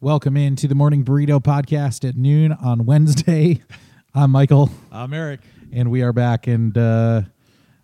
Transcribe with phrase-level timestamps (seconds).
[0.00, 3.62] Welcome into the Morning Burrito Podcast at noon on Wednesday.
[4.14, 5.40] I'm Michael, I'm Eric.
[5.72, 6.46] and we are back.
[6.46, 7.22] And uh,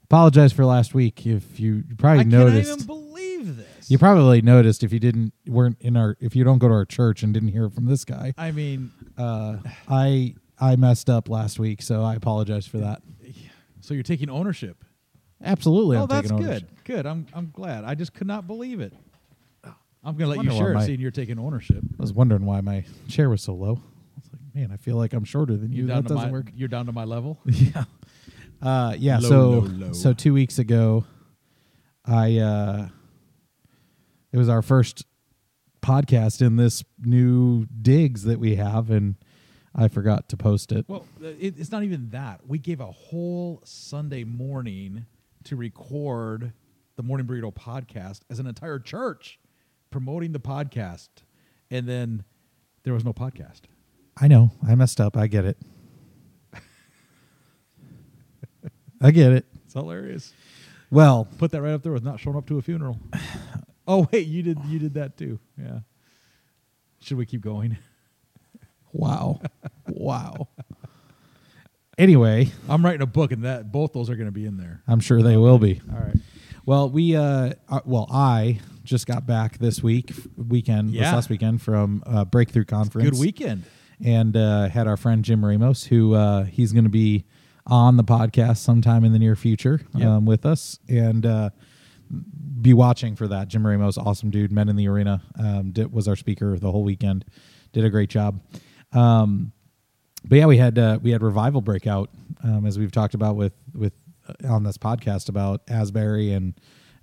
[0.04, 1.26] apologize for last week.
[1.26, 3.90] If you, you probably I noticed, can't even believe this.
[3.90, 6.84] you probably noticed if you didn't weren't in our if you don't go to our
[6.84, 8.32] church and didn't hear from this guy.
[8.38, 9.56] I mean, Uh,
[9.88, 13.02] I I messed up last week, so I apologize for that.
[13.80, 14.84] so you're taking ownership.
[15.42, 16.66] Absolutely, oh, I'm that's taking good.
[16.84, 17.06] Good.
[17.06, 17.82] I'm I'm glad.
[17.84, 18.92] I just could not believe it.
[20.04, 21.82] I'm gonna let you share it, my- seeing you're taking ownership.
[21.82, 23.72] I was wondering why my chair was so low.
[23.72, 25.86] I was like, man, I feel like I'm shorter than you.
[25.86, 26.50] You're That doesn't my, work.
[26.54, 27.38] You're down to my level.
[27.46, 27.84] yeah.
[28.60, 29.18] Uh, yeah.
[29.18, 29.92] Low, so low, low.
[29.92, 31.04] so two weeks ago,
[32.04, 32.88] I uh,
[34.32, 35.06] it was our first
[35.82, 39.16] podcast in this new digs that we have, and
[39.74, 40.86] I forgot to post it.
[40.88, 42.40] Well, it, it's not even that.
[42.46, 45.06] We gave a whole Sunday morning
[45.44, 46.52] to record
[46.96, 49.38] the Morning Burrito podcast as an entire church
[49.94, 51.08] promoting the podcast,
[51.70, 52.24] and then
[52.82, 53.60] there was no podcast.
[54.20, 55.16] I know I messed up.
[55.16, 55.56] I get it.
[59.00, 59.46] I get it.
[59.64, 60.32] It's hilarious.
[60.90, 62.98] Well, Put that right up there with not showing up to a funeral.
[63.86, 65.38] oh wait, you did you did that too.
[65.56, 65.78] Yeah.
[66.98, 67.78] Should we keep going?
[68.92, 69.40] wow,
[69.86, 70.48] wow.
[71.96, 74.82] Anyway, I'm writing a book, and that both those are going to be in there.
[74.88, 75.80] I'm sure they will be.
[75.92, 76.16] All right.
[76.66, 81.62] Well, we uh, uh well, I just got back this week weekend, this last weekend
[81.62, 83.10] from uh, Breakthrough Conference.
[83.10, 83.64] Good weekend.
[84.04, 87.24] and uh, had our friend Jim Ramos, who uh, he's going to be
[87.66, 90.06] on the podcast sometime in the near future Yep.
[90.08, 91.50] um, with us, and uh,
[92.60, 93.48] be watching for that.
[93.48, 96.84] Jim Ramos, awesome dude, Men in the Arena, um, did, was our speaker the whole
[96.84, 97.24] weekend,
[97.72, 98.40] did a great job.
[98.92, 99.52] Um,
[100.26, 102.10] but yeah, we had uh, we had revival breakout
[102.42, 103.92] um, as we've talked about with with
[104.28, 106.54] uh, on this podcast about Asbury and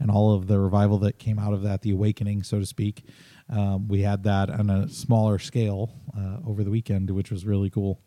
[0.02, 3.06] and all of the revival that came out of that, the awakening, so to speak.
[3.50, 7.70] Um, we had that on a smaller scale uh, over the weekend, which was really
[7.70, 8.02] cool.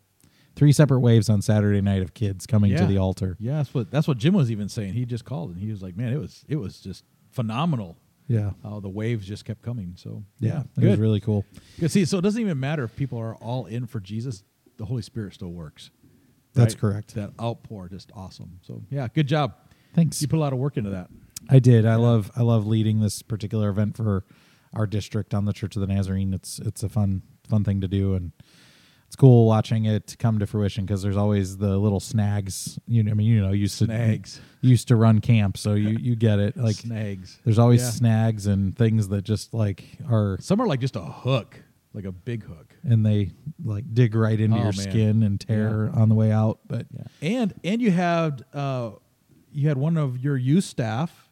[0.55, 3.35] Three separate waves on Saturday night of kids coming to the altar.
[3.39, 4.93] Yeah, that's what that's what Jim was even saying.
[4.93, 8.51] He just called and he was like, "Man, it was it was just phenomenal Yeah,
[8.63, 11.45] how the waves just kept coming." So yeah, it was really cool.
[11.79, 11.91] good.
[11.91, 14.43] See, so it doesn't even matter if people are all in for Jesus.
[14.77, 15.91] The Holy Spirit still works.
[16.53, 16.79] That's right?
[16.81, 17.15] correct.
[17.15, 18.59] That outpour just awesome.
[18.61, 19.55] So yeah, good job.
[19.93, 20.21] Thanks.
[20.21, 21.09] You put a lot of work into that.
[21.49, 21.85] I did.
[21.85, 24.25] I love I love leading this particular event for
[24.73, 26.33] our district on the Church of the Nazarene.
[26.33, 28.31] It's it's a fun fun thing to do and
[29.07, 32.79] it's cool watching it come to fruition because there's always the little snags.
[32.87, 34.41] You know, I mean, you know, used to Snags.
[34.61, 36.57] used to run camp, so you you get it.
[36.57, 37.39] Like snags.
[37.45, 37.89] there's always Yeah.
[37.91, 41.61] snags and things that just like are Some are like just a hook,
[41.93, 42.73] like a big hook.
[42.83, 43.31] and they
[43.63, 44.73] like dig right into Oh, your man.
[44.73, 46.59] skin and tear on the way out.
[46.67, 47.03] But Yeah.
[47.21, 48.91] And and you had uh
[49.51, 51.24] you had one of your youth staff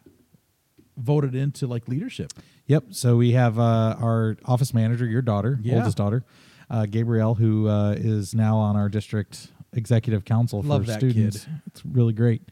[0.96, 2.32] voted into like leadership.
[2.66, 2.84] Yep.
[2.90, 5.76] So we have uh, our office manager, your daughter, Yeah.
[5.76, 6.24] oldest daughter,
[6.70, 11.44] uh, Gabrielle, who uh, is now on our district executive council Love for students.
[11.44, 11.54] kid.
[11.66, 12.42] It's really great.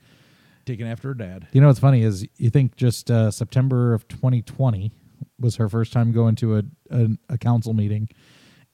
[0.66, 1.48] Taken after her dad.
[1.52, 4.92] You know what's funny is you think just uh, September of 2020
[5.40, 8.08] was her first time going to a, a a council meeting,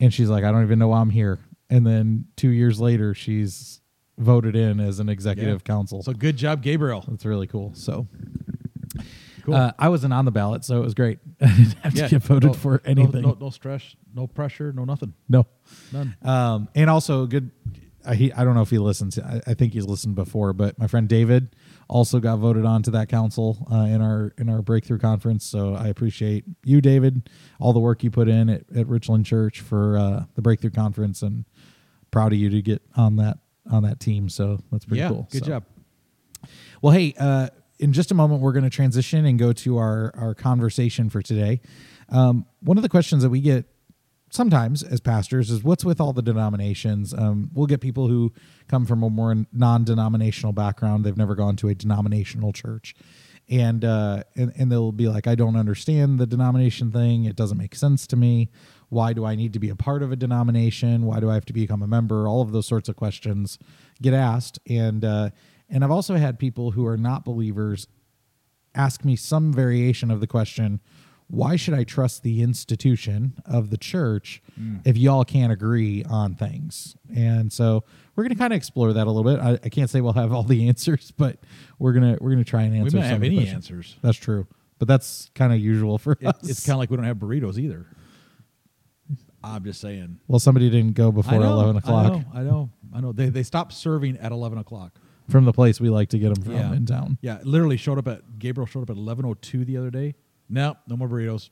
[0.01, 1.39] and she's like, I don't even know why I'm here.
[1.71, 3.81] And then two years later, she's
[4.19, 5.73] voted in as an executive Yeah.
[5.75, 6.03] council.
[6.03, 7.05] So good job, Gabrielle.
[7.09, 7.73] That's really cool.
[7.75, 8.07] So.
[9.49, 9.57] Cool.
[9.57, 11.19] Uh, I wasn't on the ballot, so it was great.
[11.41, 13.23] I didn't have to get voted no- for no- anything.
[13.23, 15.15] No, no, stress, no pressure, no nothing.
[15.29, 15.47] no.
[15.93, 16.17] None.
[16.23, 17.51] Um, and also good.
[18.07, 19.19] I, he, I don't know if he listens.
[19.19, 21.55] I, I think he's listened before, but my friend David
[21.89, 25.45] also got voted on to that council uh, in our in our breakthrough conference.
[25.45, 27.29] So I appreciate you, David,
[27.61, 31.23] all the work you put in at, at Richland Church for uh, the breakthrough conference,
[31.23, 31.45] and
[32.11, 33.39] proud of you to get on that
[33.71, 34.29] on that team.
[34.29, 35.29] So that's pretty yeah, cool.
[35.31, 35.65] good So- job.
[36.81, 37.49] well, hey, uh,
[37.79, 41.23] in just a moment, we're going to transition and go to our, our conversation for
[41.23, 41.61] today.
[42.09, 43.67] Um, one of the questions that we get
[44.31, 47.15] sometimes as pastors is what's with all the denominations?
[47.15, 48.33] Um, we'll get people who
[48.69, 52.95] come from a more non denominational background, they've never gone to a denominational church.
[53.51, 57.25] And, uh, and and they'll be like, I don't understand the denomination thing.
[57.25, 58.51] It doesn't make sense to me.
[58.91, 61.07] Why do I need to be a part of a denomination?
[61.07, 62.29] Why do I have to become a member?
[62.29, 63.59] All of those sorts of questions
[64.03, 64.59] get asked.
[64.69, 65.31] And uh,
[65.71, 67.87] and I've also had people who are not believers
[68.75, 70.81] ask me some variation of the question
[71.31, 74.81] why should I trust the institution of the church mm.
[74.87, 76.97] if y'all can't agree on things?
[77.15, 77.85] And so
[78.17, 79.41] we're going to kind of explore that a little bit.
[79.41, 81.39] I, I can't say we'll have all the answers, but
[81.79, 82.97] we're gonna we're gonna try and answer.
[82.97, 83.55] We some have of the any questions.
[83.55, 83.97] answers.
[84.03, 84.47] That's true,
[84.79, 86.49] but that's kind of usual for It, us.
[86.49, 87.87] it's kind of like we don't have burritos either.
[89.45, 90.19] I'm just saying.
[90.27, 92.25] well, somebody didn't go before know, eleven o'clock I know.
[92.35, 92.71] I know.
[92.95, 93.13] I know.
[93.13, 94.99] They they stopped serving at eleven o'clock.
[95.29, 96.73] From the place we like to get them from Yeah.
[96.73, 97.19] in town.
[97.21, 100.15] Yeah, literally showed up at Gabrielle showed up at eleven oh two the other day.
[100.49, 101.51] No, no more burritos.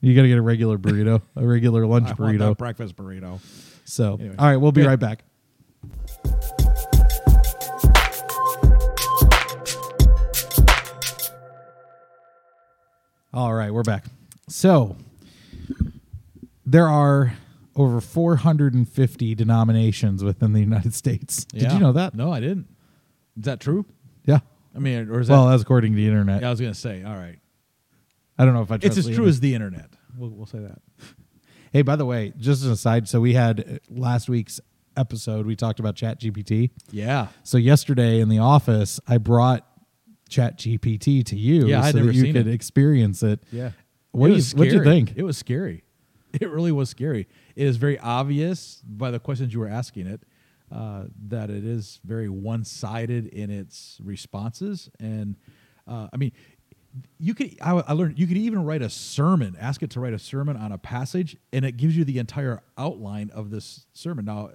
[0.00, 2.58] You got to get a regular burrito, a regular lunch I want that burrito.
[2.58, 3.40] breakfast burrito.
[3.84, 4.34] So, Anyway.
[4.38, 4.88] all right, we'll be Good.
[4.88, 5.24] right back.
[13.32, 14.04] All right, we're back.
[14.48, 14.96] So,
[16.64, 17.34] there are
[17.76, 21.44] over 450 denominations within the United States.
[21.46, 22.14] Did you know that?
[22.14, 22.68] No, I didn't.
[23.36, 23.84] Is that true?
[24.24, 24.40] Yeah.
[24.74, 25.50] I mean, or is that Well, that?
[25.52, 26.40] that's according to the internet.
[26.42, 27.02] yeah, I was gonna say.
[27.02, 27.38] All right,
[28.38, 29.90] I don't know if I trust it's as true as the internet.
[30.16, 30.80] We'll, we'll say that.
[31.72, 34.60] Hey, by the way, just as an aside, so we had uh, last week's
[34.96, 36.70] episode, we talked about Chat GPT.
[36.92, 37.26] Yeah.
[37.42, 39.66] So yesterday in the office, I brought
[40.28, 42.52] Chat GPT to you Yeah, so I'd never that you seen could it.
[42.54, 43.42] experience it.
[43.50, 43.72] Yeah.
[44.12, 45.14] What It do you- what'd you think?
[45.16, 45.82] It was scary.
[46.40, 47.26] It really was scary.
[47.56, 50.22] It is very obvious by the questions you were asking it
[50.72, 55.36] uh, that it is very one-sided in its responses, and
[55.86, 56.32] uh, I mean,
[57.18, 57.56] you could.
[57.60, 59.56] I, I learned you could even write a sermon.
[59.60, 62.62] Ask it to write a sermon on a passage, and it gives you the entire
[62.78, 64.24] outline of this sermon.
[64.24, 64.50] Now,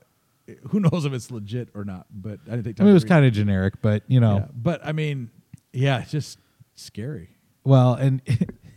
[0.70, 2.08] who knows if it's legit or not?
[2.12, 2.86] But I didn't take I time.
[2.88, 4.46] mean, it was kind of generic, but you know, Yeah.
[4.54, 5.30] But I mean,
[5.74, 6.40] yeah, it's just
[6.76, 7.30] scary.
[7.64, 8.22] well, and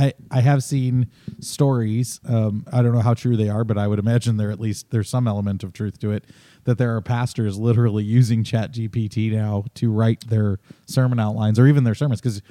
[0.00, 1.08] I I have seen
[1.40, 2.20] stories.
[2.26, 4.90] Um, I don't know how true they are, but I would imagine there at least
[4.90, 6.24] there's some element of truth to it.
[6.64, 11.66] That there are pastors literally using Chat GPT now to write their sermon outlines or
[11.66, 12.42] even their sermons because.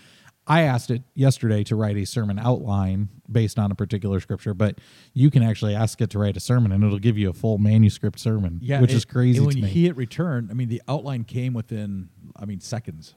[0.48, 4.80] I asked it yesterday to write a sermon outline based on a particular scripture, but
[5.14, 7.60] you can actually ask it to write a sermon and it'll give you a full
[7.60, 9.70] manuscript sermon, Yeah, which it- is crazy And when to you me.
[9.72, 13.14] hit return, I mean, the outline came within, I mean, seconds.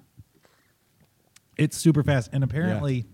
[1.57, 3.07] It's super fast, and apparently,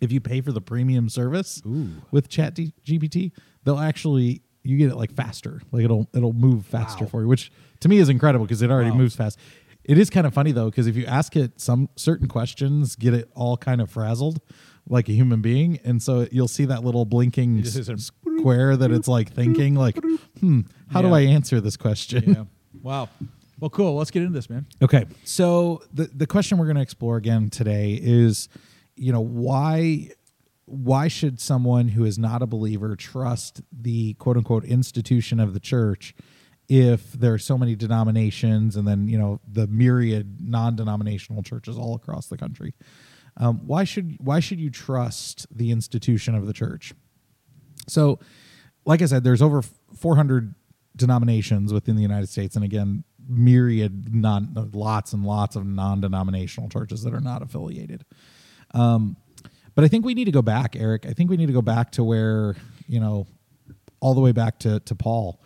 [0.00, 1.88] if you pay for the premium service Ooh.
[2.10, 3.32] with Chat GPT,
[3.64, 7.10] they'll actually you get it like faster, like it'll it'll move faster Wow.
[7.10, 8.96] for you, which to me is incredible because it already Wow.
[8.98, 9.38] moves fast.
[9.84, 13.14] It is kind of funny though because if you ask it some certain questions, get
[13.14, 14.40] it all kind of frazzled
[14.88, 18.76] like a human being, and so you'll see that little blinking just s- says, square
[18.76, 19.98] that it's like thinking like,
[20.40, 20.60] hmm,
[20.92, 22.24] how do I answer this question?
[22.32, 22.44] Yeah.
[22.82, 23.08] wow.
[23.58, 23.96] Well, cool.
[23.96, 24.66] Let's get into this, man.
[24.82, 25.06] Okay.
[25.24, 28.48] So the the question we're going to explore again today is,
[28.96, 30.10] you know, why
[30.64, 35.60] why should someone who is not a believer trust the quote unquote institution of the
[35.60, 36.12] church
[36.68, 41.94] if there are so many denominations and then you know the myriad non-denominational churches all
[41.94, 42.74] across the country?
[43.38, 46.94] Um, why should why should you trust the institution of the church?
[47.86, 48.18] So,
[48.84, 49.62] like I said, there's over
[49.94, 50.54] 400
[50.96, 57.02] denominations within the United States, and again, myriad non lots and lots of non-denominational churches
[57.02, 58.04] that are not affiliated.
[58.72, 59.16] Um,
[59.74, 61.06] but I think we need to go back, Eric.
[61.06, 62.56] I think we need to go back to where
[62.88, 63.26] you know,
[64.00, 65.40] all the way back to to Paul,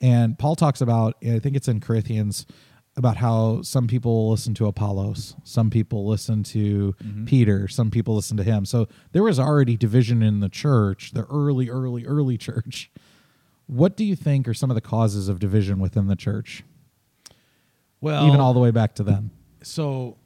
[0.00, 1.16] and Paul talks about.
[1.24, 2.46] I think it's in Corinthians
[2.98, 6.94] about how some people listen to Apollos, some people listen to
[7.26, 8.64] Peter, some people listen to him.
[8.64, 12.90] So there was already division in the church, the early, early, early church.
[13.66, 16.64] What do you think are some of the causes of division within the church,
[18.00, 19.30] Well, even all the way back to then?
[19.62, 20.16] so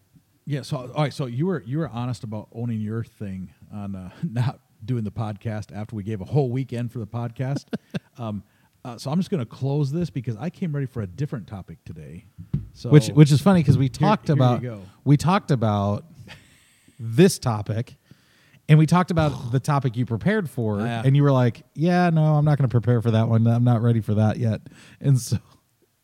[0.46, 0.62] yeah.
[0.62, 1.12] So all right.
[1.12, 5.10] So you were you were honest about owning your thing on uh, not doing the
[5.10, 7.66] podcast after we gave a whole weekend for the podcast.
[8.18, 8.42] um,
[8.84, 11.46] uh, so I'm just going to close this because I came ready for a different
[11.46, 12.24] topic today.
[12.72, 16.04] So which which is funny because we talked here you about we talked about
[16.98, 17.96] this topic
[18.68, 21.02] and we talked about the topic you prepared for Yeah.
[21.04, 23.64] and you were like yeah no i'm not going to prepare for that one i'm
[23.64, 24.60] not ready for that yet
[25.00, 25.38] and so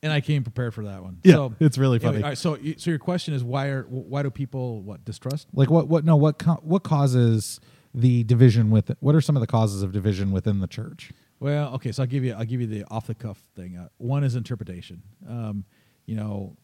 [0.03, 1.19] and I came prepared for that one.
[1.25, 2.23] Yeah, so, it's really anyway, funny.
[2.23, 5.49] all right, so so your question is why are why do people what distrust?
[5.53, 7.61] like what what no what co- what causes
[7.95, 11.75] the division with what are some of the causes of division within the church Well,
[11.75, 13.77] okay, so I'll give you I'll give you the off the cuff thing.
[13.77, 15.03] Uh, one is interpretation.
[15.29, 15.65] Um,
[16.05, 16.57] you know,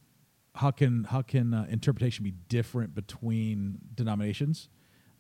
[0.55, 4.69] how can how can uh, interpretation be different between denominations?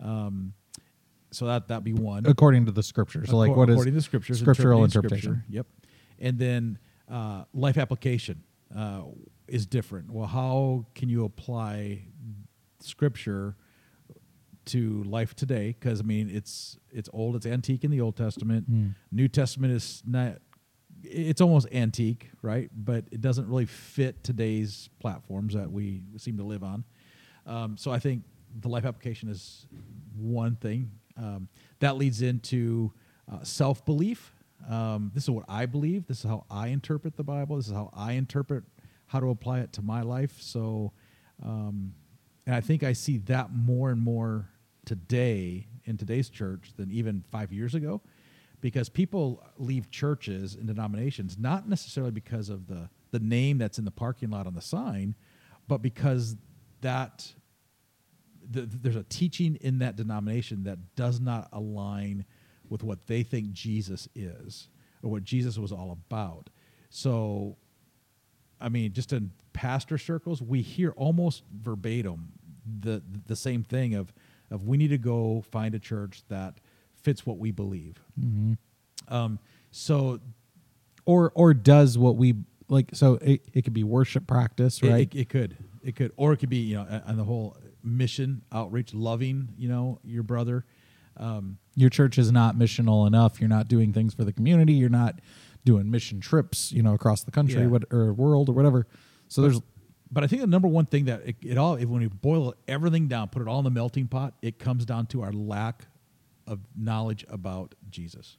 [0.01, 0.55] Um,
[1.31, 2.27] so that that be one.
[2.27, 5.45] according to the scriptures so like what is according to the scriptures, scriptural interpretation Scripture.
[5.49, 5.67] Yep,
[6.19, 6.79] and then
[7.11, 8.43] uh, life application
[8.77, 9.03] uh,
[9.49, 10.11] is different.
[10.11, 12.07] Well, how can you apply
[12.81, 13.57] scripture
[14.67, 15.77] to life today?
[15.79, 18.67] Because I mean, it's it's old, it's antique in the Old Testament.
[19.11, 20.39] New Testament is not.
[21.05, 22.71] It's almost antique, right?
[22.73, 26.85] But it doesn't really fit today's platforms that we seem to live on.
[27.45, 28.23] Um, so I think
[28.61, 29.67] the life application is
[30.17, 30.93] one thing.
[31.17, 31.49] Um,
[31.81, 32.93] that leads into
[33.31, 34.33] uh, self belief.
[34.69, 36.07] Um, this is what I believe.
[36.07, 37.57] This is how I interpret the Bible.
[37.57, 38.65] This is how I interpret
[39.07, 40.41] how to apply it to my life.
[40.41, 40.93] So,
[41.45, 41.95] um,
[42.47, 44.49] and I think I see that more and more
[44.85, 48.01] today in today's church than even five years ago,
[48.61, 53.85] because people leave churches and denominations not necessarily because of the the name that's in
[53.85, 55.15] the parking lot on the sign,
[55.69, 56.37] but because
[56.81, 57.33] that
[58.53, 62.25] th- there's a teaching in that denomination that does not align
[62.73, 64.69] with what they think Jesus is
[65.03, 66.49] or what Jesus was all about.
[66.91, 67.57] So,
[68.61, 72.33] I mean, just in pastor circles, we hear almost verbatim
[72.81, 74.13] the the same thing of
[74.51, 76.59] of we need to go find a church that
[77.03, 77.97] fits what we believe.
[79.09, 79.39] Um,
[79.71, 80.21] so
[81.05, 82.35] or or does what we
[82.69, 85.57] like so it, it could be worship practice It- right It, it could.
[85.85, 89.69] It could, or it could be you know, on the whole mission outreach, loving you
[89.69, 90.65] know your brother.
[91.17, 94.89] Um, your church is not missional enough you're not doing things for the community you're
[94.89, 95.21] not
[95.65, 97.69] doing mission trips you know across the country Yeah.
[97.69, 98.87] what, or world or whatever
[99.29, 99.61] so there's
[100.13, 102.53] but I think the number one thing that it, it all, if when we boil
[102.69, 105.87] everything down, put it all in the melting pot, it comes down to our lack
[106.47, 108.37] of knowledge about Jesus.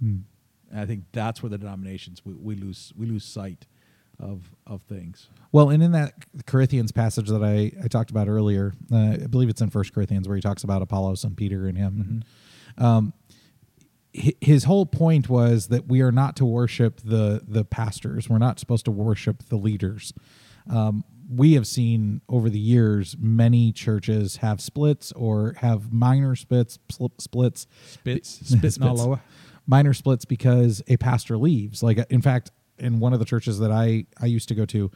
[0.00, 0.22] Hmm.
[0.68, 3.66] And I think that's where the denominations we, we lose we lose sight
[4.22, 5.28] of of things.
[5.50, 6.14] well and in that
[6.46, 10.26] corinthians passage that i, I talked about earlier uh, i believe it's in first corinthians
[10.28, 12.22] where he talks about apollos and peter and him.
[12.78, 13.12] Um,
[14.14, 18.28] his whole point was that we are not to worship the the pastors.
[18.28, 20.12] We're not supposed to worship the leaders.
[20.70, 26.78] Um, we have seen over the years many churches have splits or have minor splits
[26.92, 27.66] spl- splits.
[27.86, 29.22] Spits, all Spits.
[29.66, 31.82] minor splits because a pastor leaves.
[31.82, 32.50] Like in fact
[32.82, 34.90] in one of the churches that i i used to go to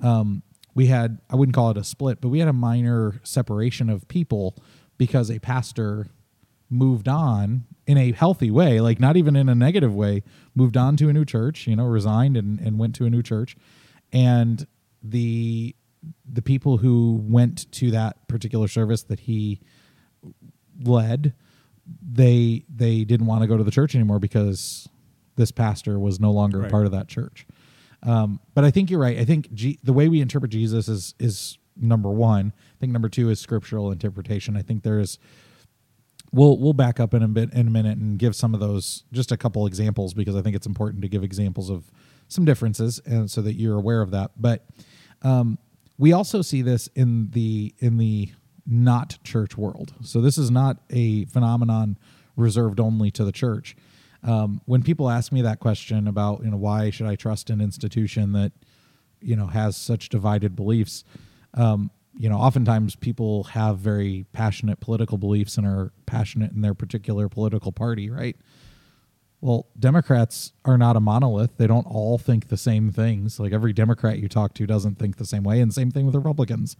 [0.00, 0.42] um,
[0.74, 4.06] we had i wouldn't call it a split but we had a minor separation of
[4.08, 4.56] people
[4.96, 6.08] because a pastor
[6.70, 10.22] moved on in a healthy way like not even in a negative way
[10.54, 13.22] moved on to a new church you know resigned and, and went to a new
[13.22, 13.56] church.
[14.12, 14.66] And
[15.02, 15.74] the
[16.30, 19.60] the people who went to that particular service that he
[20.82, 21.34] led
[22.02, 24.88] they they didn't want to go to the church anymore because
[25.38, 26.70] this pastor was no longer a Right.
[26.70, 27.46] part of that church
[28.02, 31.14] um, but i think you're right i think G- the way we interpret jesus is
[31.18, 35.18] is number one i think number two is scriptural interpretation i think there's
[36.32, 39.04] we'll we'll back up in a bit in a minute and give some of those
[39.12, 41.90] just a couple examples because I think it's important to give examples of
[42.28, 44.32] some differences and so that you're aware of that.
[44.36, 44.66] But
[45.22, 45.56] um,
[45.96, 48.30] we also see this in the in the
[48.66, 49.94] not church world.
[50.02, 51.96] So this is not a phenomenon
[52.36, 53.74] reserved only to the church.
[54.22, 57.60] Um, when people ask me that question about you know why should I trust an
[57.60, 58.52] institution that
[59.20, 61.04] you know has such divided beliefs
[61.54, 66.74] um, you know oftentimes people have very passionate political beliefs and are passionate in their
[66.74, 68.36] particular political party right?
[69.40, 71.56] Well democrats are not a monolith.
[71.56, 73.38] They don't all think the same things.
[73.38, 76.16] Like every democrat you talk to doesn't think the same way and same thing with
[76.16, 76.76] republicans.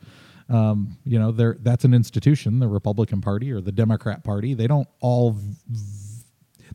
[0.49, 4.55] Um, you know that's an institution the republican party or the democrat party.
[4.55, 5.55] They don't all v-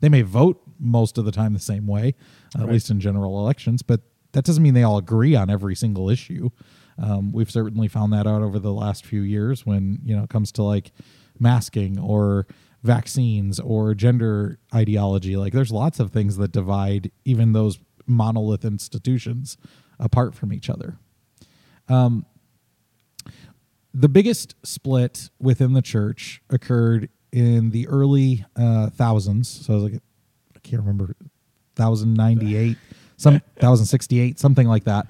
[0.04, 2.14] they may vote most of the time the same way,
[2.56, 2.72] at Right.
[2.74, 4.02] least in general elections, but
[4.34, 6.50] that doesn't mean they all agree on every single issue.
[6.98, 10.30] Um, we've certainly found that out over the last few years when you know it
[10.30, 10.92] comes to like
[11.40, 12.46] masking or
[12.84, 15.38] vaccines or gender ideology.
[15.38, 19.56] Like there's lots of things that divide even those monolith institutions
[20.00, 20.98] apart from each other
[21.88, 22.26] Um,
[23.94, 29.50] the biggest split within the church occurred in the early uh, thousands.
[29.50, 30.02] So I was like,
[30.56, 31.16] I can't remember,
[31.76, 32.78] thousand ninety eight,
[33.18, 35.08] some thousand sixty eight, something like that.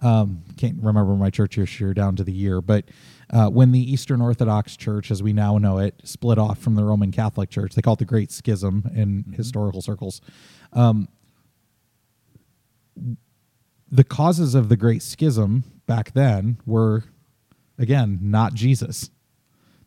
[0.00, 2.84] Um, can't remember my church history down to the year, but
[3.30, 6.84] uh, when the Eastern Orthodox Church, as we now know it, split off from the
[6.84, 10.20] Roman Catholic Church, they call it the Great Schism in historical circles.
[10.72, 11.08] Um,
[13.90, 17.04] the causes of the Great Schism back then were,
[17.78, 19.10] again, not Jesus.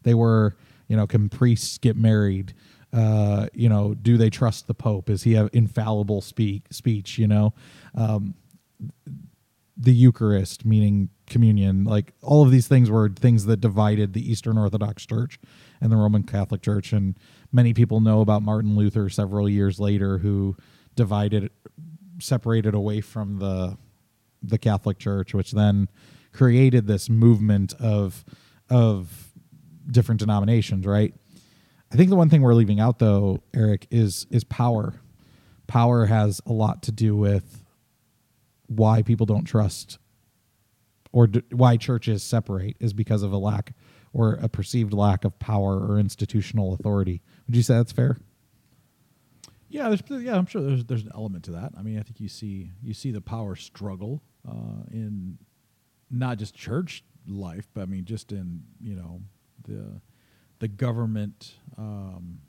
[0.03, 0.55] They were,
[0.89, 2.53] you know, can priests get married?
[2.91, 5.09] Uh, you know, do they trust the Pope?
[5.09, 7.17] Is he have infallible speak speech?
[7.17, 7.53] You know,
[7.95, 8.33] um,
[9.77, 14.57] the Eucharist, meaning communion, like all of these things were things that divided the Eastern
[14.57, 15.39] Orthodox Church
[15.79, 16.91] and the Roman Catholic Church.
[16.91, 17.17] And
[17.51, 20.57] many people know about Martin Luther several years later, who
[20.95, 21.51] divided,
[22.19, 23.77] separated away from the
[24.41, 25.89] the Catholic Church, which then
[26.31, 28.25] created this movement of
[28.69, 29.28] of
[29.91, 30.85] different denominations.
[30.85, 31.13] Right.
[31.91, 35.01] I think the one thing we're leaving out, though, Eric, is is power.
[35.67, 37.63] Power has a lot to do with
[38.67, 39.97] why people don't trust
[41.11, 43.73] or d- why churches separate is because of a lack
[44.13, 47.21] or a perceived lack of power or institutional authority.
[47.47, 48.17] Would you say that's fair?
[49.69, 51.73] Yeah, yeah, I'm sure there's there's an element to that.
[51.77, 55.37] I mean, I think you see you see the power struggle uh, in
[56.09, 59.21] not just church life, but I mean just in you know
[59.63, 60.01] the
[60.59, 62.39] the government um,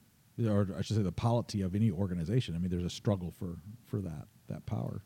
[0.46, 2.54] or I should say the polity of any organization.
[2.54, 5.02] I mean, there's a struggle for for that that power.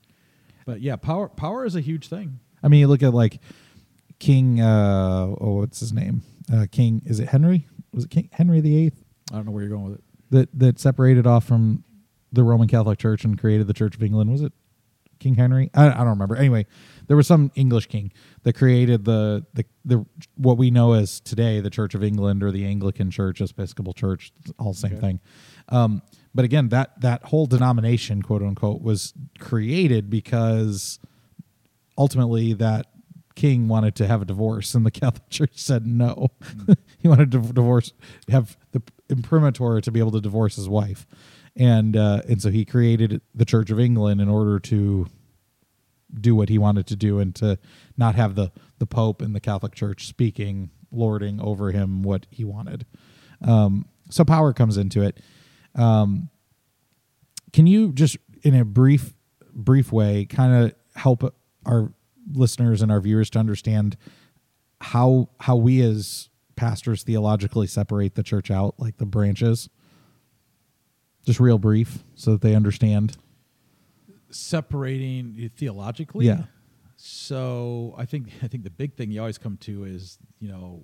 [0.67, 2.41] But yeah, power power is a huge thing.
[2.63, 3.41] I mean, you look at like
[4.19, 4.61] King.
[4.61, 6.23] Uh, oh, what's his name?
[6.53, 7.03] Uh, King.
[7.05, 7.67] Is it Henry?
[7.93, 10.05] Was it King Henry the Eighth I don't know where you're going with it.
[10.31, 11.85] that that separated off from
[12.33, 14.31] the Roman Catholic Church and created the Church of England?
[14.31, 14.53] Was it
[15.25, 15.71] King Henry?
[15.75, 16.37] I, I don't remember.
[16.37, 16.67] Anyway,
[17.09, 18.13] there was some English king
[18.45, 22.53] that created the, the the what we know as today the Church of England or
[22.53, 25.01] the Anglican Church, Episcopal Church, all the same Okay.
[25.01, 25.21] thing.
[25.71, 26.03] Um,
[26.35, 30.99] but again, that that whole denomination, quote unquote, was created because
[31.97, 32.87] ultimately that
[33.35, 36.29] king wanted to have a divorce and the catholic church said no
[36.99, 37.93] he wanted to divorce
[38.29, 41.05] have the imprimatur to be able to divorce his wife
[41.57, 45.07] and uh, and so he created the church of england in order to
[46.21, 47.59] do what he wanted to do and to
[47.97, 52.45] not have the the pope and the catholic church speaking lording over him what he
[52.45, 52.87] wanted.
[53.43, 55.21] Um, so power comes into it.
[55.75, 56.31] Um,
[57.53, 59.15] can you just in a brief
[59.53, 61.35] brief way kind of help
[61.67, 61.93] our
[62.33, 63.97] listeners and our viewers to understand
[64.81, 69.69] how how we as pastors theologically separate the church out like the branches
[71.25, 73.17] just real brief so that they understand
[74.31, 76.27] Separating theologically.
[76.27, 76.45] Yeah.
[76.97, 80.83] So I think I think the big thing you always come to is you know,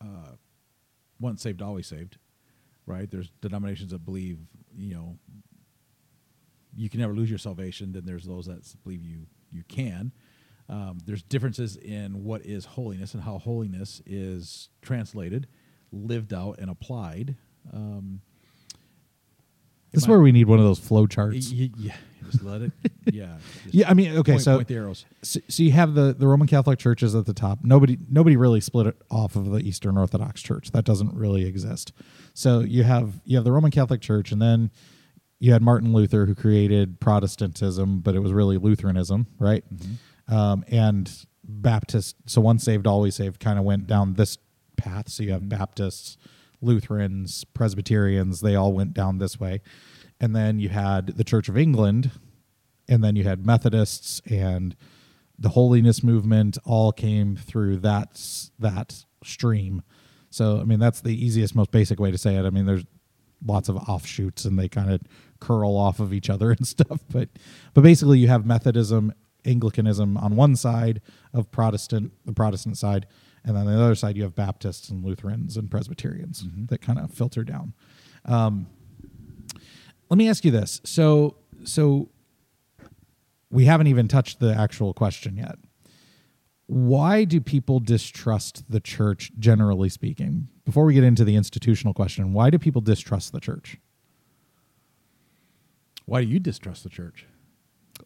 [0.00, 0.32] uh,
[1.20, 2.18] once saved always saved,
[2.86, 3.10] right?
[3.10, 4.38] There's denominations that believe
[4.76, 5.18] you know
[6.74, 7.92] you can never lose your salvation.
[7.92, 10.12] Then there's those that believe you you can.
[10.68, 15.48] Um, there's differences in what is holiness and how holiness is translated,
[15.92, 17.36] lived out, and applied.
[17.72, 18.20] Um,
[19.92, 22.72] this is where we need one of those flow charts y- yeah, just let it.
[23.10, 23.38] Yeah,
[23.70, 25.06] yeah i mean okay point, so point the arrows.
[25.22, 27.60] so, so you have the, the Roman Catholic churches at the top.
[27.62, 30.70] Nobody nobody really split it off of the Eastern Orthodox Church.
[30.72, 31.92] That doesn't really exist.
[32.34, 34.70] So you have you have the Roman Catholic Church, and then
[35.40, 39.64] you had Martin Luther who created Protestantism, but it was really Lutheranism, right?
[40.28, 41.10] Um, and
[41.44, 42.16] Baptist.
[42.26, 43.40] So once saved, always saved.
[43.40, 44.36] Kind of went down this
[44.76, 45.08] path.
[45.08, 46.18] So you have Baptists,
[46.60, 48.40] Lutherans, Presbyterians.
[48.40, 49.60] They all went down this way,
[50.20, 52.10] and then you had the Church of England,
[52.88, 54.74] and then you had Methodists and
[55.38, 58.20] the holiness movement all came through that
[58.58, 59.82] that stream.
[60.30, 62.44] So I mean that's the easiest most basic way to say it.
[62.44, 62.84] I mean there's
[63.44, 65.00] lots of offshoots and they kind of
[65.38, 67.28] curl off of each other and stuff, but
[67.74, 69.12] but basically you have Methodism,
[69.44, 71.00] Anglicanism on one side
[71.32, 73.06] of Protestant the Protestant side
[73.48, 76.98] and then on the other side you have Baptists and Lutherans and Presbyterians that kind
[76.98, 77.74] of filter down.
[78.24, 78.66] Um,
[80.10, 80.80] let me ask you this.
[80.84, 82.10] So so
[83.50, 85.56] we haven't even touched the actual question yet.
[86.66, 90.48] Why do people distrust the church, generally speaking?
[90.66, 93.78] Before we get into the institutional question, why do people distrust the church?
[96.04, 97.26] Why do you distrust the church?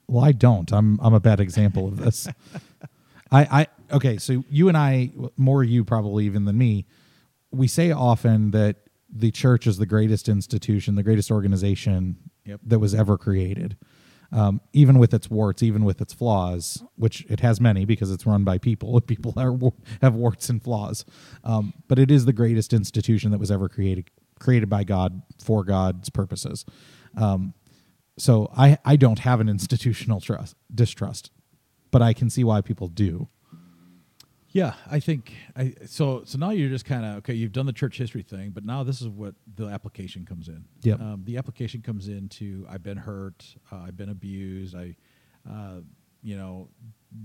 [0.06, 0.72] Well, I don't.
[0.72, 2.28] I'm I'm a bad example of this.
[3.32, 4.16] I I okay.
[4.18, 6.86] So you and I, more you probably even than me,
[7.50, 8.76] we say often that
[9.14, 12.60] the church is the greatest institution, the greatest organization Yep.
[12.64, 13.76] that was ever created.
[14.32, 18.24] Um, even with its warts, even with its flaws, which it has many because it's
[18.24, 18.94] run by people.
[18.96, 19.56] And people are,
[20.00, 21.04] have warts and flaws,
[21.44, 25.64] um, but it is the greatest institution that was ever created, created by God for
[25.64, 26.64] God's purposes.
[27.14, 27.52] Um,
[28.18, 31.30] so I, I don't have an institutional trust distrust,
[31.90, 33.28] but I can see why people do.
[34.52, 37.32] Yeah, I think I so so now you're just kind of okay.
[37.32, 40.64] You've done the church history thing, but now this is what the application comes in.
[40.82, 41.00] Yep.
[41.00, 44.76] Um, the application comes into I've been hurt, uh, I've been abused.
[44.76, 44.96] I,
[45.50, 45.80] uh,
[46.22, 46.68] you know,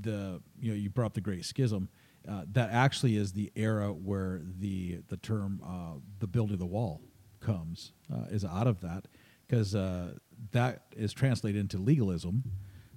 [0.01, 1.89] the you know you brought up the Great Schism.
[2.27, 6.65] Uh, that actually is the era where the the term uh, the building of the
[6.65, 7.01] wall
[7.39, 9.07] comes uh, is out of that
[9.45, 10.13] because uh,
[10.51, 12.43] that is translated into legalism.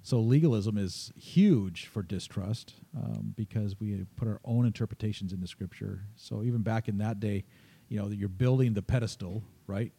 [0.03, 6.01] So legalism is huge for distrust um, because we put our own interpretations into Scripture.
[6.15, 7.43] So even back in that day,
[7.87, 9.91] you know, you're building the pedestal, right,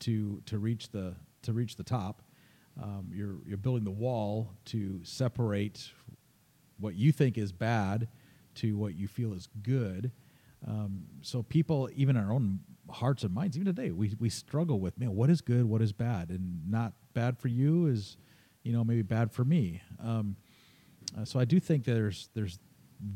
[0.00, 2.22] to to reach the to reach the top.
[2.80, 5.90] Um, you're you're building the wall to separate
[6.78, 8.08] what you think is bad
[8.56, 10.12] to what you feel is good.
[10.66, 14.98] Um, so people, even our own hearts and minds, even today, we we struggle with
[14.98, 18.16] man, what is good, what is bad, and not bad for you is,
[18.68, 19.80] you know, maybe bad for me.
[19.98, 20.36] Um,
[21.18, 22.58] uh, so I do think there's there's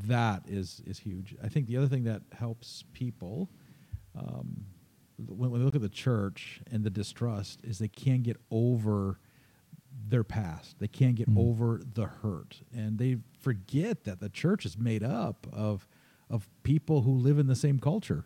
[0.06, 1.36] that is is huge.
[1.44, 3.50] I think the other thing that helps people
[4.18, 4.64] um,
[5.18, 9.20] when, when they look at the church and the distrust is they can't get over
[10.08, 10.78] their past.
[10.78, 15.46] They can't get over the hurt, and they forget that the church is made up
[15.52, 15.86] of
[16.30, 18.24] of people who live in the same culture.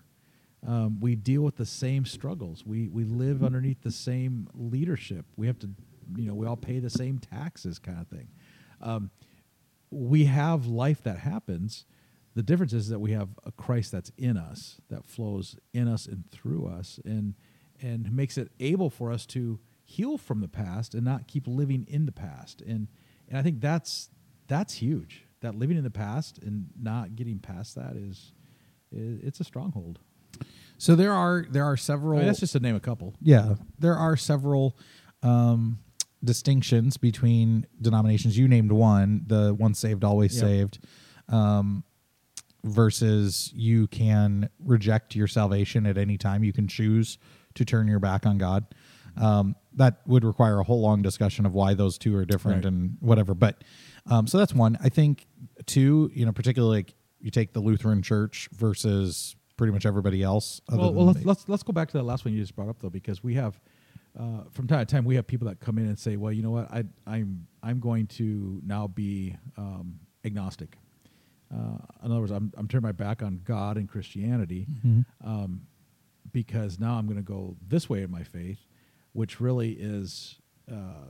[0.65, 2.65] Um, we deal with the same struggles.
[2.65, 5.27] We we live underneath the same leadership.
[5.37, 5.71] We have to,
[6.16, 8.29] you know, we all pay the same taxes, kind of thing.
[8.81, 9.11] Um,
[9.90, 11.85] we have life that happens,
[12.35, 16.07] The difference is that we have a Christ that's in us, that flows in us
[16.07, 17.35] and through us, and
[17.81, 21.87] and makes it able for us to heal from the past and not keep living
[21.88, 22.61] in the past.
[22.62, 22.88] And
[23.29, 24.11] and I think that's
[24.49, 25.25] that's huge.
[25.40, 28.33] That living in the past and not getting past that is,
[28.92, 29.99] is it's a stronghold.
[30.79, 32.19] So there are there are I several.
[32.19, 33.14] mean, that's just to name a couple.
[33.23, 34.77] yeah, there are several
[35.23, 35.79] um,
[36.27, 38.37] distinctions between denominations.
[38.37, 40.45] You named one, the once saved, always Yep.
[40.45, 40.79] saved,
[41.29, 41.85] um,
[42.65, 46.45] versus you can reject your salvation at any time.
[46.45, 47.17] You can choose
[47.55, 48.67] to turn your back on God.
[49.17, 52.73] Um, that would require a whole long discussion of why those two are different Right.
[52.73, 53.35] and whatever.
[53.35, 53.65] But
[54.07, 54.77] um, so that's one.
[54.83, 55.27] I think
[55.65, 60.61] two, you know, particularly like you take the Lutheran Church versus pretty much everybody else.
[60.71, 62.79] Well, well let's, let's let's go back to that last one you just brought up
[62.81, 63.59] though, because we have
[64.19, 66.43] uh, from time to time we have people that come in and say, well, you
[66.43, 70.77] know what, I, I'm I'm going to now be um, agnostic.
[71.53, 74.67] Uh, in other words, I'm I'm turning my back on God and Christianity
[75.25, 75.63] um,
[76.33, 78.59] because now I'm going to go this way in my faith,
[79.13, 80.37] which really is,
[80.71, 81.07] uh,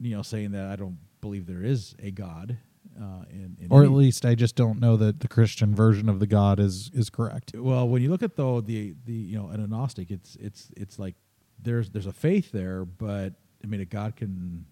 [0.00, 2.58] you know, saying that I don't believe there is a God.
[2.98, 6.08] Uh, in, in or at any- least I just don't know that the Christian version
[6.08, 7.52] of the God is is correct.
[7.54, 10.98] Well, when you look at though the the you know an agnostic, it's it's it's
[10.98, 11.14] like
[11.62, 14.66] there's there's a faith there, but I mean a God can,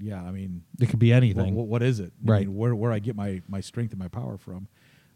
[0.00, 1.54] yeah, I mean, It could be anything.
[1.54, 2.12] wha- what is it?
[2.26, 2.46] I Right.
[2.46, 4.68] mean, where where I get my my strength and my power from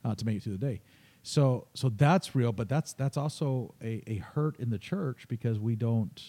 [0.04, 0.80] uh, to make it through the day.
[1.22, 5.58] So so that's real, but that's that's also a, a hurt in the church because
[5.58, 6.22] we don't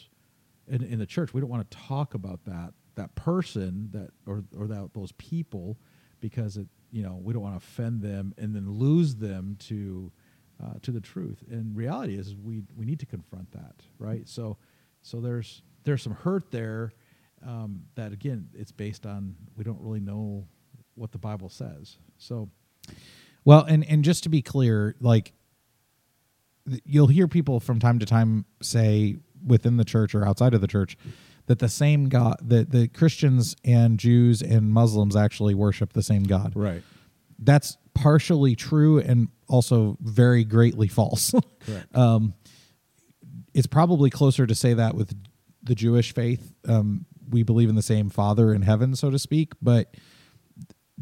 [0.68, 4.44] in, in the church we don't want to talk about that that person that or
[4.58, 5.78] or that those people
[6.20, 10.12] because it you know we don't want to offend them and then lose them to
[10.64, 11.44] uh, to the truth.
[11.50, 14.28] And reality is we we need to confront that, right?
[14.28, 14.58] So
[15.02, 16.94] so there's there's some hurt there
[17.46, 20.48] um, that again it's based on we don't really know
[20.96, 21.98] what the Bible says.
[22.18, 22.50] So
[23.46, 25.34] Well, and and just to be clear, like
[26.86, 30.68] you'll hear people from time to time say within the church or outside of the
[30.68, 30.98] church
[31.46, 36.24] that the same God that the Christians and Jews and Muslims actually worship the same
[36.24, 36.54] God.
[36.56, 36.84] right,
[37.40, 41.34] That's partially true and also very greatly false.
[41.66, 41.96] correct.
[41.96, 42.34] um,
[43.54, 45.16] it's probably closer to say that with
[45.64, 46.54] the Jewish faith.
[46.68, 49.96] Um, we believe in the same Father in heaven, so to speak, but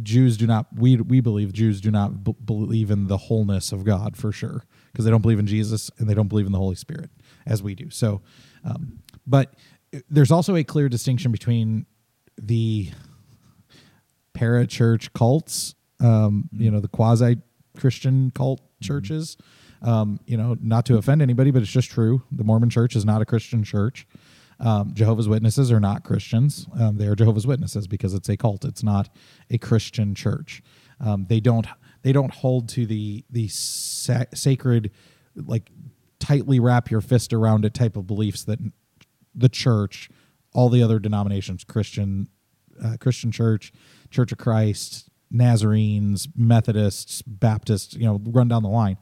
[0.01, 0.67] Jews do not.
[0.75, 4.63] We we believe Jews do not b- believe in the wholeness of God for sure
[4.91, 7.09] because they don't believe in Jesus and they don't believe in the Holy Spirit
[7.45, 7.89] as we do.
[7.89, 8.21] So,
[8.65, 9.53] um, but
[10.09, 11.85] there's also a clear distinction between
[12.37, 12.91] the
[14.33, 17.37] parachurch cults, um, you know, the quasi
[17.75, 19.37] Christian cult churches.
[19.81, 22.23] Um, you know, not to offend anybody, but it's just true.
[22.31, 24.07] The Mormon church is not a Christian church.
[24.59, 26.67] Um, Jehovah's Witnesses are not Christians.
[26.79, 28.63] Um, they are Jehovah's Witnesses because it's a cult.
[28.63, 29.09] It's not
[29.49, 30.61] a Christian church.
[30.99, 31.67] Um, they don't
[32.03, 34.91] they don't hold to the the sa- sacred,
[35.35, 35.71] like
[36.19, 38.59] tightly wrap your fist around it type of beliefs that
[39.33, 40.09] the church,
[40.53, 42.29] all the other denominations, Christian,
[42.83, 43.73] uh, Christian Church,
[44.09, 48.97] Church of Christ, Nazarenes, Methodists, Baptists, you know, run down the line.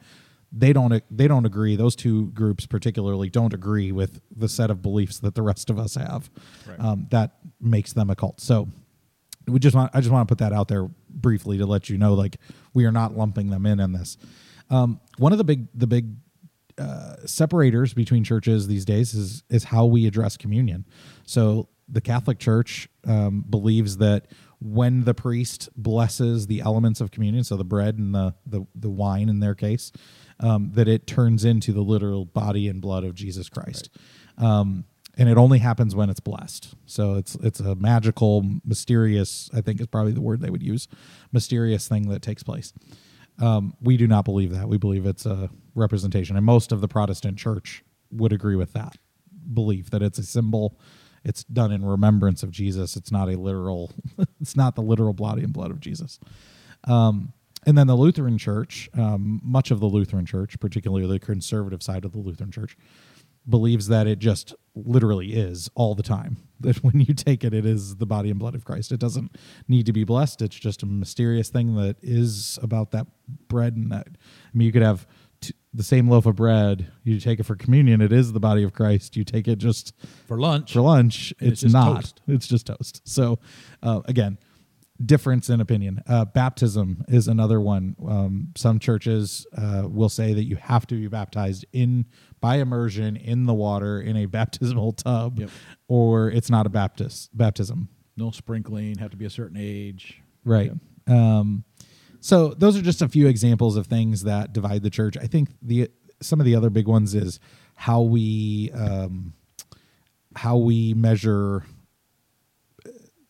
[0.51, 1.75] They don't they don't agree.
[1.75, 5.79] Those two groups particularly don't agree with the set of beliefs that the rest of
[5.79, 6.29] us have.
[6.67, 6.79] Right.
[6.79, 8.39] Um, that makes them a cult.
[8.39, 8.67] So
[9.47, 11.97] we just want I just want to put that out there briefly to let you
[11.97, 12.37] know like
[12.73, 14.17] we are not lumping them in in this.
[14.69, 16.15] Um, one of the big the big
[16.77, 20.85] uh, separators between churches these days is is how we address communion.
[21.25, 24.27] So the Catholic Church um, believes that
[24.63, 28.89] when the priest blesses the elements of communion, so the bread and the the, the
[28.89, 29.91] wine in their case,
[30.39, 33.89] um, that it turns into the literal body and blood of Jesus Christ.
[34.37, 36.73] Um, and it only happens when it's blessed.
[36.85, 39.49] So it's it's a magical, mysterious.
[39.53, 40.87] I think is probably the word they would use,
[41.31, 42.73] mysterious thing that takes place.
[43.39, 44.67] Um, we do not believe that.
[44.67, 48.95] We believe it's a representation, and most of the Protestant Church would agree with that
[49.53, 50.79] belief that it's a symbol.
[51.23, 52.95] It's done in remembrance of Jesus.
[52.95, 53.91] It's not a literal.
[54.41, 56.19] it's not the literal body and blood of Jesus.
[56.85, 57.33] Um,
[57.65, 62.03] and then the Lutheran Church, um, much of the Lutheran Church, particularly the conservative side
[62.03, 62.77] of the Lutheran Church,
[63.47, 66.37] believes that it just literally is all the time.
[66.63, 68.93] That when you take it, it is the body and blood of Christ.
[68.93, 69.35] It doesn't
[69.67, 70.41] need to be blessed.
[70.41, 73.05] It's just a mysterious thing that is about that
[73.49, 74.07] bread and that.
[74.07, 75.05] I mean, you could have
[75.73, 76.91] the same loaf of bread.
[77.03, 77.99] You take it for communion.
[78.01, 79.15] It is the body of Christ.
[79.17, 79.93] You take it just
[80.27, 81.33] For lunch, for lunch.
[81.39, 81.95] It's, it's not.
[81.95, 82.21] toast.
[82.27, 83.01] It's just toast.
[83.05, 83.39] So,
[83.81, 84.37] uh, again,
[85.03, 86.01] difference in opinion.
[86.07, 87.95] Uh, baptism is another one.
[88.07, 92.05] Um, some churches uh, will say that you have to be baptized in
[92.39, 95.49] by immersion in the water in a baptismal tub, Yep.
[95.87, 97.89] or it's not a Baptist baptism.
[98.15, 100.21] no sprinkling, have to be a certain age.
[100.45, 100.71] Right.
[101.07, 101.63] Um,
[102.23, 105.17] So those are just a few examples of things that divide the church.
[105.17, 107.37] I think the some of the other big ones is
[107.75, 109.33] how we um,
[110.33, 111.65] how we measure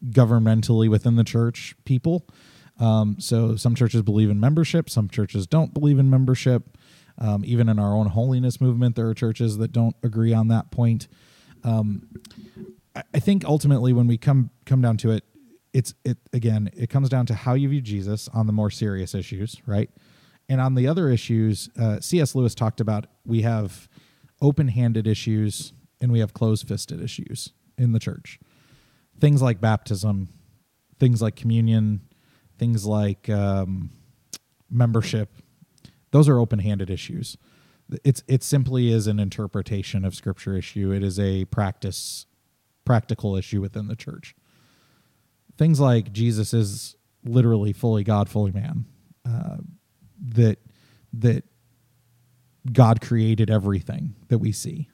[0.05, 2.27] governmentally within the church people.
[2.79, 6.77] Um, so some churches believe in membership, some churches don't believe in membership.
[7.17, 10.69] Um, even in our own holiness movement, there are churches that don't agree on that
[10.69, 11.07] point.
[11.63, 12.09] Um,
[12.95, 15.23] I, I think ultimately, when we come come down to it,
[15.73, 16.69] it's it again.
[16.75, 19.89] It comes down to how you view Jesus on the more serious issues, right?
[20.47, 22.35] And on the other issues, uh, C.S.
[22.35, 23.89] Lewis talked about we have
[24.41, 28.39] open-handed issues and we have closed-fisted issues in the church.
[29.19, 30.27] Things like baptism,
[30.99, 32.01] things like communion,
[32.59, 33.89] things like um,
[34.69, 35.29] membership.
[36.11, 37.37] Those are open-handed issues.
[38.03, 40.91] It's it simply is an interpretation of scripture issue.
[40.91, 42.25] It is a practice,
[42.85, 44.35] practical issue within the church.
[45.57, 48.85] Things like Jesus is literally fully God, fully man.
[49.25, 49.57] Uh,
[50.35, 50.59] that
[51.13, 51.43] that
[52.71, 54.89] God created everything that we see,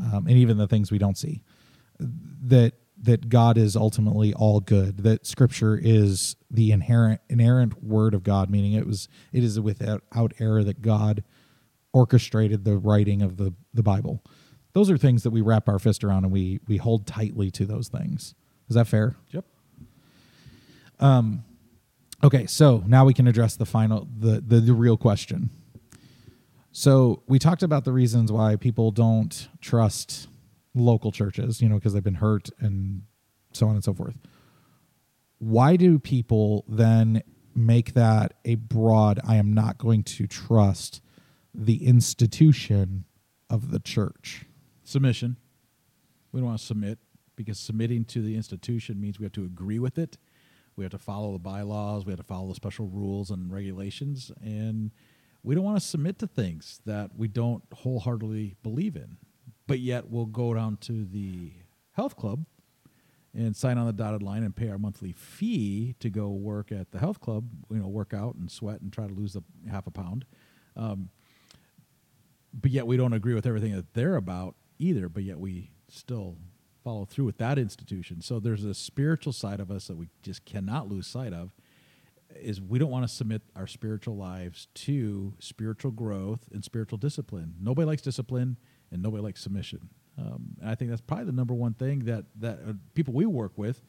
[0.00, 1.42] um, and even the things we don't see.
[1.98, 4.98] That that God is ultimately all good.
[4.98, 10.02] That Scripture is the inherent inerrant Word of God, meaning it was it is without
[10.40, 11.24] error that God
[11.92, 14.24] orchestrated the writing of the the Bible.
[14.72, 17.66] Those are things that we wrap our fist around and we we hold tightly to
[17.66, 18.34] those things.
[18.68, 19.16] Is that fair?
[19.30, 19.44] Yep.
[21.00, 21.44] Um,
[22.22, 25.50] okay, so now we can address the final the, the the real question.
[26.72, 30.26] So we talked about the reasons why people don't trust
[30.74, 33.02] local churches, you know, because they've been hurt and
[33.52, 34.16] so on and so forth.
[35.38, 37.22] Why do people then
[37.54, 41.00] make that a broad I am not going to trust
[41.54, 43.04] the institution
[43.48, 44.46] of the church?
[44.82, 45.36] Submission.
[46.32, 46.98] We don't want to submit
[47.36, 50.18] because submitting to the institution means we have to agree with it.
[50.76, 52.04] We have to follow the bylaws.
[52.04, 54.32] We have to follow the special rules and regulations.
[54.42, 54.90] And
[55.42, 59.18] we don't want to submit to things that we don't wholeheartedly believe in.
[59.66, 61.52] But yet we'll go down to the
[61.92, 62.44] health club
[63.34, 66.92] and sign on the dotted line and pay our monthly fee to go work at
[66.92, 69.86] the health club, you know, work out and sweat and try to lose a half
[69.86, 70.24] a pound.
[70.76, 71.10] Um,
[72.52, 76.36] but yet we don't agree with everything that they're about either, but yet we still
[76.84, 78.20] follow through with that institution.
[78.20, 81.50] So there's a spiritual side of us that we just cannot lose sight of
[82.36, 87.54] is we don't want to submit our spiritual lives to spiritual growth and spiritual discipline.
[87.60, 88.58] Nobody likes discipline
[88.90, 89.88] and nobody likes submission.
[90.18, 93.26] Um, and I think that's probably the number one thing that that uh, people we
[93.26, 93.82] work with,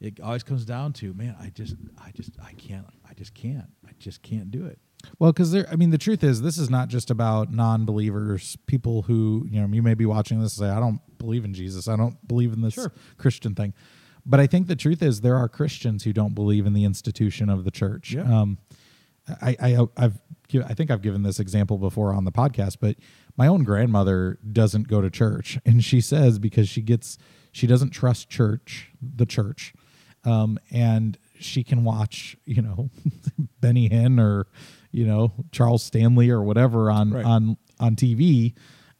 [0.00, 3.66] it always comes down to, man, I just, I just, I can't, I just can't,
[3.86, 4.78] I just can't do it.
[5.18, 9.02] Well, because there, I mean, the truth is, this is not just about non-believers, people
[9.02, 11.88] who you know you may be watching this and say, "I don't believe in Jesus,
[11.88, 12.92] I don't believe in this Sure.
[13.16, 13.72] Christian thing,"
[14.26, 17.48] but I think the truth is there are Christians who don't believe in the institution
[17.48, 18.12] of the church.
[18.12, 18.22] Yeah.
[18.22, 18.58] Um,
[19.40, 20.18] I, I, I've,
[20.68, 22.96] I think I've given this example before on the podcast, but
[23.36, 27.18] my own grandmother doesn't go to church, and she says because she gets,
[27.52, 29.72] she doesn't trust church, the church,
[30.24, 32.90] um, and she can watch, you know,
[33.60, 34.46] Benny Hinn or,
[34.92, 37.24] you know, Charles Stanley or whatever on Right.
[37.24, 38.54] on on TV,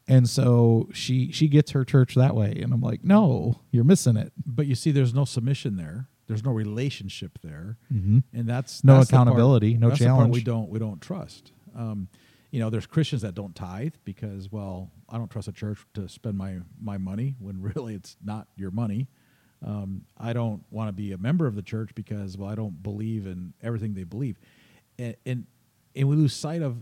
[0.07, 4.17] and so she she gets her church that way, and I'm like, no, you're missing
[4.17, 4.33] it.
[4.45, 6.07] But you see, there's no submission there.
[6.27, 8.19] There's no relationship there, Mm-hmm.
[8.33, 10.33] and that's No that's the part- accountability, no that's the part challenge.
[10.33, 11.51] we don't we don't trust.
[11.75, 12.07] Um,
[12.51, 16.07] you know, there's Christians that don't tithe because, well, I don't trust a church to
[16.07, 19.07] spend my my money when really it's not your money.
[19.65, 22.83] Um, I don't want to be a member of the church because, well, I don't
[22.83, 24.37] believe in everything they believe,
[24.99, 25.45] and and,
[25.95, 26.77] and we lose sight of.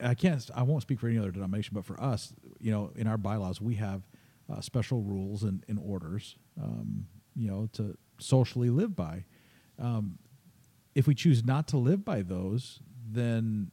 [0.00, 0.48] I can't.
[0.54, 3.60] I won't speak for any other denomination, but for us, you know, in our bylaws,
[3.60, 4.02] we have
[4.52, 9.24] uh, special rules and, and orders, um, you know, to socially live by.
[9.78, 10.18] Um,
[10.94, 12.80] if we choose not to live by those,
[13.10, 13.70] then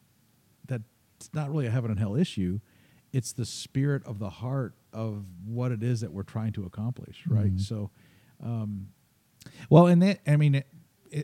[0.68, 0.84] that's
[1.34, 2.60] not really a heaven and hell issue.
[3.14, 7.24] It's the spirit of the heart of what it is that we're trying to accomplish,
[7.28, 7.56] right?
[7.56, 7.62] Mhm.
[7.62, 7.92] So,
[8.44, 8.90] um,
[9.70, 10.64] Well, and that, I mean,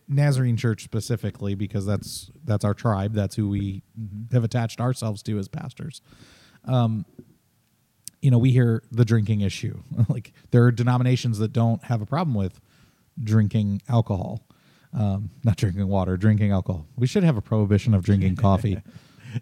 [0.07, 3.13] Nazarene Church specifically, because that's that's our tribe.
[3.13, 4.31] That's who we Mhm.
[4.33, 6.01] have attached ourselves to as pastors.
[6.65, 7.05] Um,
[8.21, 9.81] you know, we hear the drinking issue.
[10.09, 12.59] like there are denominations that don't have a problem with
[13.21, 14.45] drinking alcohol,
[14.93, 16.87] um, not drinking water, drinking alcohol.
[16.95, 18.79] We should have a prohibition of drinking coffee.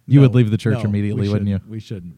[0.05, 1.59] You would leave the church no, immediately, wouldn't you?
[1.67, 2.15] We shouldn't.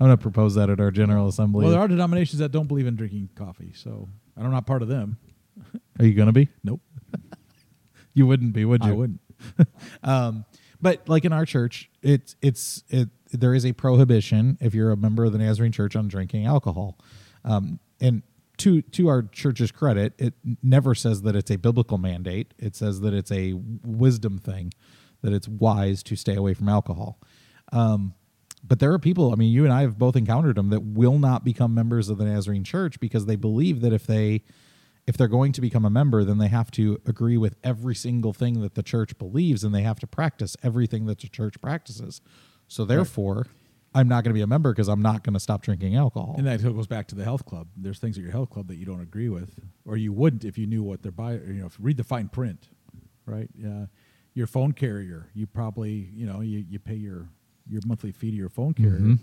[0.00, 1.62] I'm going to propose that at our general assembly.
[1.64, 4.88] Well, there are denominations that don't believe in drinking coffee, so I'm not part of
[4.88, 5.18] them.
[5.98, 6.48] are you going to be?
[6.64, 6.80] Nope,
[8.14, 8.90] You wouldn't be, would you?
[8.90, 9.20] I wouldn't.
[10.02, 10.44] um,
[10.80, 13.08] but like in our church, it's it's it.
[13.32, 16.98] There is a prohibition if you're a member of the Nazarene Church on drinking alcohol,
[17.44, 18.22] um, and
[18.58, 22.54] to to our church's credit, it never says that it's a biblical mandate.
[22.58, 24.72] It says that it's a wisdom thing,
[25.22, 27.18] that it's wise to stay away from alcohol.
[27.72, 28.14] Um,
[28.62, 29.32] but there are people.
[29.32, 32.18] I mean, you and I have both encountered them that will not become members of
[32.18, 34.42] the Nazarene Church because they believe that if they
[35.06, 38.32] if they're going to become a member, then they have to agree with every single
[38.32, 42.20] thing that the church believes, and they have to practice everything that the church practices.
[42.68, 43.46] So therefore,
[43.94, 46.34] I'm not going to be a member because I'm not going to stop drinking alcohol.
[46.36, 47.68] And that goes back to the health club.
[47.76, 50.58] There's things at your health club that you don't agree with, or you wouldn't if
[50.58, 51.42] you knew what they're buying.
[51.46, 52.68] You know, read the fine print,
[53.26, 53.48] right?
[53.54, 53.86] Yeah,
[54.32, 55.30] your phone carrier.
[55.34, 57.28] You probably, you know, you, you pay your
[57.68, 58.84] your monthly fee to your phone mm-hmm.
[58.84, 59.18] carrier,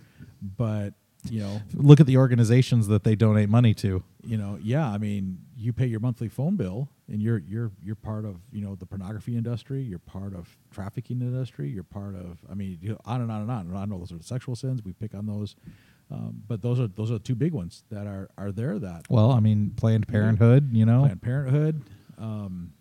[0.58, 0.94] but
[1.30, 4.04] you know, Look at the organizations that they donate money to.
[4.24, 4.88] you know, yeah.
[4.90, 8.62] I mean, you pay your monthly phone bill, and you're you're you're part of you
[8.62, 9.82] know the pornography industry.
[9.84, 11.70] You're part of trafficking industry.
[11.70, 12.40] You're part of.
[12.50, 13.76] I mean, you know, on and on and on.
[13.76, 14.82] I know those are the sexual sins.
[14.84, 15.56] We pick on those,
[16.10, 18.80] um, but those are those are the two big ones that are are there.
[18.80, 21.02] That Well, I mean, Planned Parenthood, you know.
[21.02, 21.84] Planned Parenthood,
[22.18, 22.74] um,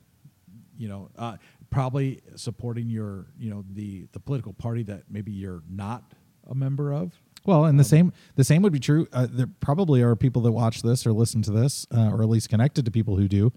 [0.78, 1.36] you know, uh,
[1.68, 6.02] probably supporting your, you know, the the political party that maybe you're not
[6.48, 7.12] a member of.
[7.46, 9.08] Well, and the same the same would be true.
[9.12, 12.28] Uh, there probably are people that watch this or listen to this, uh, or at
[12.28, 13.52] least connected to people who do,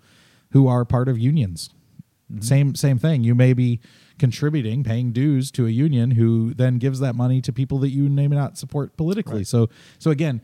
[0.52, 1.70] who are part of unions.
[2.40, 3.24] Same same thing.
[3.24, 3.80] You may be
[4.18, 8.10] contributing, paying dues to a union, who then gives that money to people that you
[8.10, 9.44] may not support politically.
[9.44, 9.70] So
[10.00, 10.42] so again,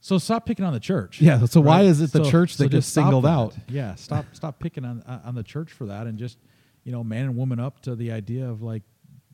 [0.00, 1.20] So stop picking on the church.
[1.20, 3.28] Yeah, so why is it the church that gets just stop singled that.
[3.28, 3.56] out?
[3.68, 6.38] Yeah, stop stop picking on on the church for that, and just
[6.84, 8.82] you know, man and woman up to the idea of like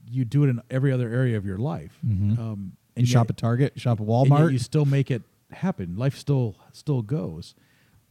[0.08, 1.98] you do it in every other area of your life.
[2.04, 4.52] Um, you and shop at Target, you shop at Walmart.
[4.52, 5.96] you still make it happen.
[5.96, 7.54] Life still still goes.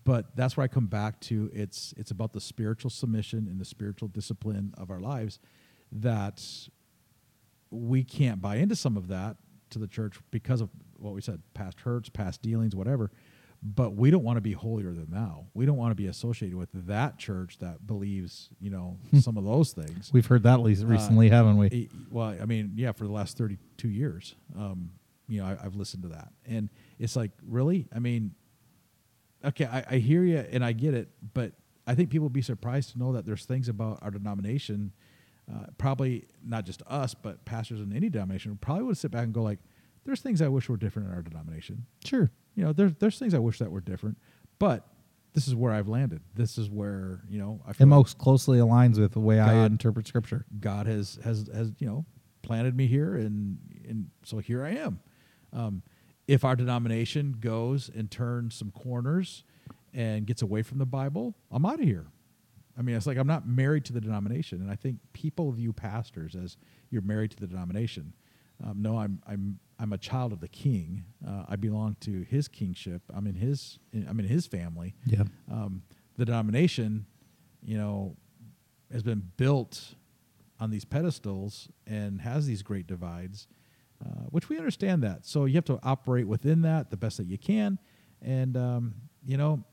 [0.05, 3.65] But that's where I come back to it's it's about the spiritual submission and the
[3.65, 5.39] spiritual discipline of our lives
[5.91, 6.43] that
[7.71, 9.37] we can't buy into some of that
[9.69, 13.11] to the church because of what we said, past hurts, past dealings, whatever.
[13.65, 15.45] But we don't want to be holier than thou.
[15.53, 19.45] We don't want to be associated with that church that believes, you know, some of
[19.45, 20.11] those things.
[20.11, 21.89] We've heard that le- recently, haven't we?
[22.11, 24.91] Well, I mean, yeah, for the last 32 years, um,
[25.29, 26.33] you know, I, I've listened to that.
[26.45, 27.87] And it's like, really?
[27.95, 28.35] I mean,
[29.45, 31.53] okay, I, I hear you and I get it, but
[31.87, 34.91] I think people would be surprised to know that there's things about our denomination,
[35.49, 39.33] uh, probably not just us, but pastors in any denomination probably would sit back and
[39.33, 39.59] go like,
[40.05, 41.85] there's things I wish were different in our denomination.
[42.03, 42.29] Sure.
[42.55, 44.17] You know, there's there's things I wish that were different,
[44.59, 44.87] but
[45.33, 46.21] this is where I've landed.
[46.35, 49.39] This is where you know I It feel like- most closely aligns with the way
[49.39, 50.45] I God- interpret Scripture.
[50.59, 52.05] God has has has you know
[52.41, 54.99] planted me here, and and so here I am.
[55.51, 55.81] Um,
[56.27, 59.43] if our denomination goes and turns some corners
[59.93, 62.07] and gets away from the Bible, I'm out of here.
[62.77, 65.73] I mean, it's like I'm not married to the denomination, and I think people view
[65.73, 66.57] pastors as
[66.89, 68.13] you're married to the denomination.
[68.63, 71.03] Um, no, I'm I'm I'm a child of the King.
[71.27, 73.01] Uh, I belong to His kingship.
[73.13, 75.23] I'm in His I'm in His family Yeah.
[75.51, 75.81] um,
[76.17, 77.05] the denomination,
[77.61, 78.15] you know,
[78.93, 79.95] has been built
[80.57, 83.47] on these pedestals and has these great divides,
[84.03, 85.25] uh, which we understand that.
[85.25, 87.77] So you have to operate within that the best that you can.
[88.21, 88.93] And, um,
[89.25, 89.65] you know,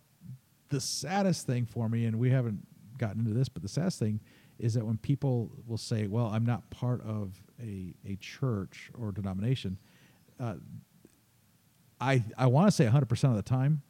[0.70, 2.66] the saddest thing for me, and we haven't
[2.98, 4.18] gotten into this, but the saddest thing
[4.58, 9.12] is that when people will say, well, I'm not part of a, a church or
[9.12, 9.78] denomination,
[10.40, 10.54] uh,
[12.00, 13.82] I, I want to say 100% of the time,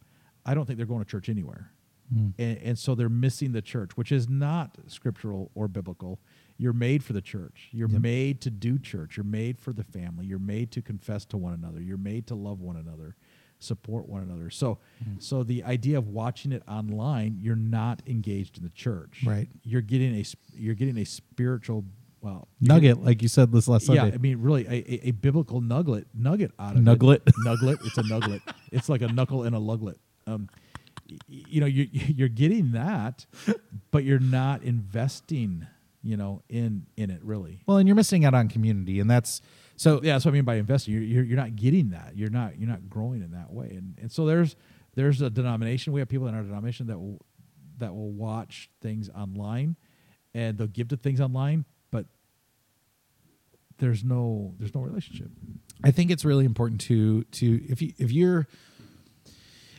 [0.45, 1.71] I don't think they're going to church anywhere.
[2.15, 2.33] Mm.
[2.39, 6.19] And, and so they're missing the church, which is not scriptural or biblical.
[6.57, 7.69] You're made for the church.
[7.71, 8.01] You're Yep.
[8.03, 9.17] made to do church.
[9.17, 10.27] You're made for the family.
[10.27, 11.81] You're made to confess to one another.
[11.81, 13.17] You're made to love one another,
[13.61, 14.51] support one another.
[14.51, 14.79] So,
[15.21, 19.23] so the idea of watching it online, you're not engaged in the church.
[19.25, 19.49] Right.
[19.63, 21.85] You're getting a you're getting a spiritual
[22.21, 24.15] well Nugget, like you said this last yeah, Sunday.
[24.15, 27.23] I mean, really, a, a, biblical nugget nugget out of Nuglet.
[27.27, 27.35] it.
[27.45, 27.79] Nuglet.
[27.85, 28.41] It's a nuglet.
[28.73, 29.97] it's like a knuckle and a luglet.
[30.27, 30.49] Um,
[31.09, 33.27] y- you know, you you're getting that,
[33.91, 35.67] but you're not investing.
[36.03, 37.61] You know, in in it really.
[37.67, 39.43] well, and you're missing out on community, and that's
[39.77, 40.01] so.
[40.03, 40.95] Yeah, that's what I mean by investing.
[40.95, 42.17] You're, you're you're not getting that.
[42.17, 43.67] You're not you're not growing in that way.
[43.73, 44.57] And and so there's
[44.95, 45.93] there's a denomination.
[45.93, 47.21] We have people in our denomination that will
[47.79, 49.77] that will watch things online,
[50.35, 51.65] and they'll give to things online,
[53.81, 55.31] there's no there's no relationship.
[55.83, 58.47] I think it's really important to to if you if you're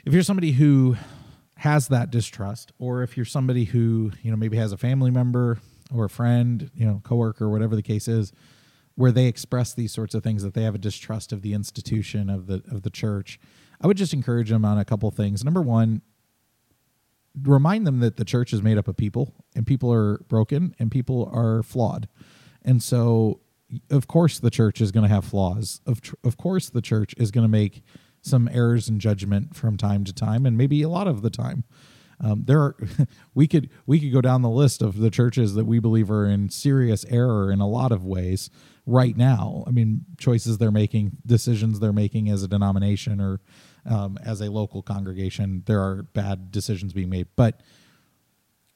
[0.06, 0.97] if you're somebody who
[1.56, 5.60] has that distrust, or if you're somebody who you know maybe has a family member
[5.93, 8.34] or a friend, you know, coworker, whatever the case is,
[8.95, 12.30] where they express these sorts of things that they have a distrust of the institution
[12.30, 13.39] of the of the church,
[13.80, 15.43] I would just encourage them on a couple things.
[15.43, 16.02] Number one,
[17.39, 20.89] remind them that the church is made up of people and people are broken and
[20.89, 22.08] people are flawed.
[22.64, 23.39] And so
[23.89, 25.82] of course the church is going to have flaws.
[25.86, 27.84] Of tr- of course the church is going to make
[28.22, 31.63] some errors in judgment from time to time, and maybe a lot of the time.
[32.24, 32.76] Um, there are
[33.34, 36.28] we could we could go down the list of the churches that we believe are
[36.28, 38.49] in serious error in a lot of ways
[38.86, 39.63] right now.
[39.67, 43.41] I mean, choices they're making, decisions they're making as a denomination or
[43.86, 45.63] um, as a local congregation.
[45.65, 47.61] There are bad decisions being made, but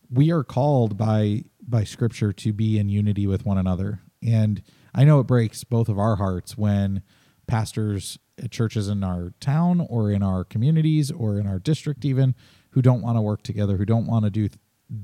[0.09, 4.01] we are called by by Scripture to be in unity with one another.
[4.23, 4.61] And
[4.95, 7.03] I know it breaks both of our hearts when
[7.47, 12.33] pastors at churches in our town or in our communities or in our district even
[12.71, 14.49] who don't want to work together, who don't want to do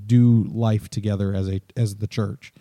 [0.05, 2.53] do life together as a as the church.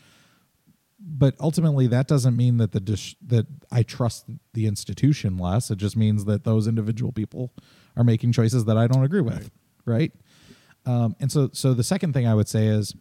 [0.99, 5.71] But ultimately, that doesn't mean that the dis- that I trust the institution less.
[5.71, 7.53] It just means that those individual people
[7.97, 9.51] are making choices that I don't agree with,
[9.85, 10.13] right?
[10.87, 12.95] Um, and so, so the second thing I would say is,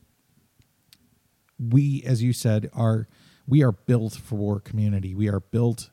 [1.57, 3.07] we, as you said, are
[3.49, 5.15] we are built for community.
[5.15, 5.89] We are built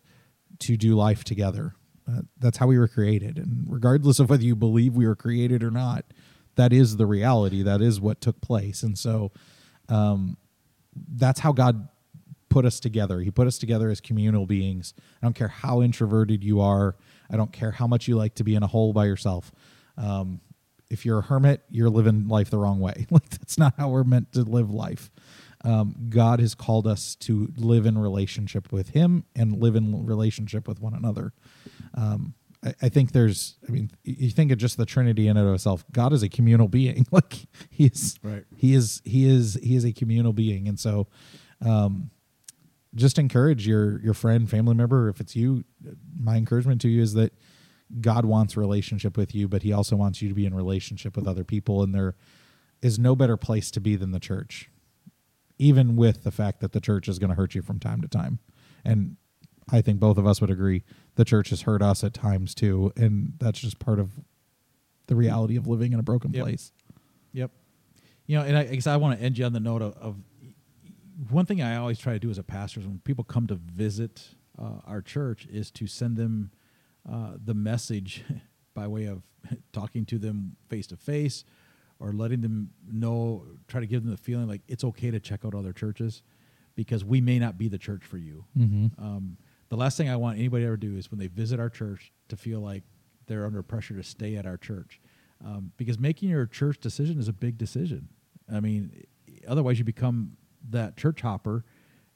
[0.61, 1.75] to do life together.
[2.09, 3.39] Uh, that's how we were created.
[3.39, 6.05] And regardless of whether you believe we were created or not,
[6.57, 7.63] that is the reality.
[7.63, 8.83] That is what took place.
[8.83, 9.33] And so
[9.89, 10.37] um,
[10.95, 11.89] that's how God
[12.49, 13.21] put us together.
[13.21, 14.95] He put us together as communal beings.
[15.23, 16.97] I don't care how introverted you are,
[17.31, 19.51] I don't care how much you like to be in a hole by yourself.
[19.97, 20.41] Um,
[20.89, 23.07] if you're a hermit, you're living life the wrong way.
[23.11, 25.11] Like, that's not how we're meant to live life.
[25.67, 30.69] Um, God has called us to live in relationship with Him and live in relationship
[30.69, 31.33] with one another.
[31.95, 35.49] Um, I, I, think there's, I mean, you think of just the Trinity in and
[35.49, 35.85] of itself.
[35.91, 37.05] God is a communal being.
[37.11, 38.45] like He is, right.
[38.57, 41.09] He is, He is, He is a communal being, and so,
[41.65, 42.11] um,
[42.95, 45.65] just encourage your your friend, family member, if it's you.
[46.17, 47.33] My encouragement to you is that
[48.01, 51.27] God wants relationship with you, but He also wants you to be in relationship with
[51.27, 52.15] other people, and there
[52.83, 54.71] is no better place to be than the church
[55.59, 58.09] even with the fact that the church is going to hurt you from time to
[58.09, 58.39] time.
[58.85, 59.17] And
[59.71, 60.85] I think both of us would agree
[61.17, 64.13] the church has hurt us at times too, and that's just part of
[65.07, 66.45] the reality of living in a broken yep.
[66.45, 66.73] place.
[67.33, 67.51] Yep.
[68.27, 69.97] You know, and I, I guess I want to end you on the note of,
[69.97, 70.17] of,
[71.31, 73.55] one thing I always try to do as a pastor is when people come to
[73.55, 74.29] visit
[74.59, 76.51] uh, our church is to send them
[77.11, 78.23] uh, the message
[78.75, 79.23] by way of
[79.73, 81.45] talking to them face to face
[81.99, 85.45] or letting them know, try to give them the feeling like it's okay to check
[85.45, 86.23] out other churches
[86.75, 88.45] because we may not be the church for you.
[88.57, 89.03] Mm-hmm.
[89.03, 89.37] Um,
[89.69, 92.13] the last thing I want anybody to ever do is when they visit our church
[92.29, 92.85] to feel like
[93.27, 95.01] they're under pressure to stay at our church.
[95.45, 98.09] Um, because making your church decision is a big decision.
[98.53, 99.05] I mean,
[99.47, 100.37] otherwise you become
[100.71, 101.65] that church hopper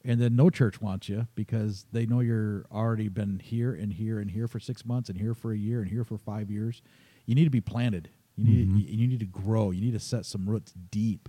[0.05, 4.19] and then no church wants you because they know you're already been here and here
[4.19, 6.83] and here for six months and here for a year and here for five years.
[7.27, 8.09] You need to be planted
[8.47, 9.01] you need mm-hmm.
[9.01, 9.71] you need to grow.
[9.71, 11.29] You need to set some roots deep,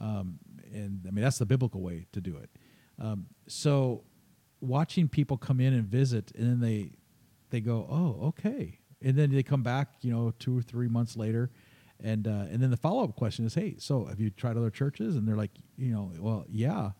[0.00, 0.38] um,
[0.72, 2.50] and I mean that's the biblical way to do it.
[3.00, 4.04] Um, so,
[4.60, 6.92] watching people come in and visit, and then they
[7.50, 11.16] they go, oh, okay, and then they come back, you know, two or three months
[11.16, 11.50] later,
[12.00, 14.70] and uh, and then the follow up question is, hey, so have you tried other
[14.70, 15.16] churches?
[15.16, 16.90] And they're like, you know, well, yeah,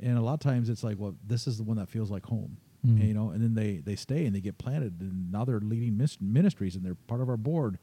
[0.00, 2.26] and a lot of times it's like, well, this is the one that feels like
[2.26, 2.58] home.
[2.86, 2.90] Mm.
[2.90, 5.60] And, you know, and then they they stay and they get planted, and now they're
[5.60, 7.78] leading ministries, and they're part of our board,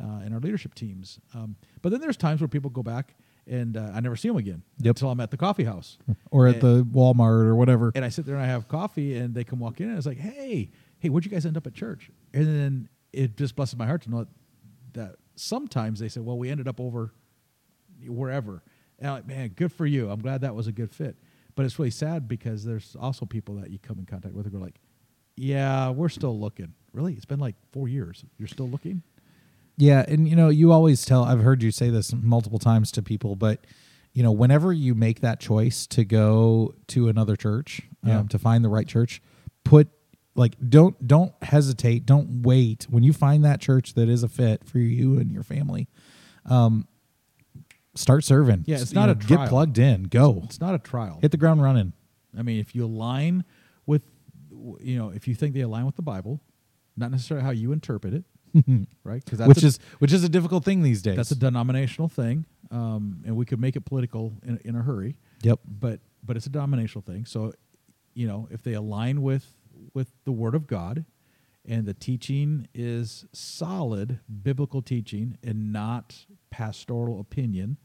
[0.00, 1.20] uh, and our leadership teams.
[1.34, 3.14] Um, but then there's times where people go back
[3.46, 4.92] and uh, I never see them again yep.
[4.96, 5.98] until I'm at the coffee house
[6.30, 7.90] or at and, the Walmart or whatever.
[7.94, 10.06] And I sit there and I have coffee, and they come walk in, and it's
[10.06, 12.10] like, hey, hey, where'd you guys end up at church?
[12.32, 14.26] And then it just blesses my heart to know
[14.92, 17.12] that sometimes they say, well, we ended up over
[18.06, 18.62] wherever.
[18.98, 20.10] And I'm like, man, good for you.
[20.10, 21.16] I'm glad that was a good fit.
[21.56, 24.56] But it's really sad because there's also people that you come in contact with who
[24.56, 24.80] are like,
[25.36, 26.74] yeah, we're still looking.
[26.92, 27.14] Really?
[27.14, 28.24] It's been like four years.
[28.38, 29.02] You're still looking?
[29.76, 33.02] Yeah, and you know, you always tell I've heard you say this multiple times to
[33.02, 33.66] people, but
[34.12, 38.64] you know, whenever you make that choice to go to another church, um, to find
[38.64, 39.22] the right church,
[39.64, 39.88] put
[40.34, 42.86] like don't don't hesitate, don't wait.
[42.90, 45.88] When you find that church that is a fit for you and your family,
[46.46, 46.86] um,
[47.94, 48.64] start serving.
[48.66, 49.38] Yeah, it's not know, a trial.
[49.40, 50.04] get plugged in.
[50.04, 50.42] Go.
[50.44, 51.18] It's not a trial.
[51.22, 51.92] Hit the ground running.
[52.36, 53.44] I mean, if you align
[53.86, 54.02] with,
[54.80, 56.40] you know, if you think they align with the Bible,
[56.96, 58.24] not necessarily how you interpret it,
[59.04, 59.24] right?
[59.24, 61.16] Because which a, is which is a difficult thing these days.
[61.16, 65.16] That's a denominational thing, um, and we could make it political in, in a hurry.
[65.42, 65.60] Yep.
[65.64, 67.24] But but it's a denominational thing.
[67.24, 67.52] So,
[68.14, 69.54] you know, if they align with
[69.94, 71.04] with the Word of God,
[71.66, 77.76] and the teaching is solid biblical teaching and not pastoral opinion.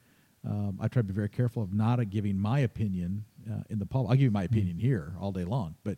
[0.47, 3.85] Um, I try to be very careful of not giving my opinion uh, in the
[3.85, 4.11] public.
[4.11, 4.85] I'll give you my opinion mm-hmm.
[4.85, 5.97] here all day long, but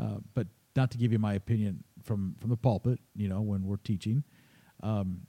[0.00, 0.46] uh, but
[0.76, 4.24] not to give you my opinion from from the pulpit, you know, when we're teaching.
[4.82, 5.22] Um,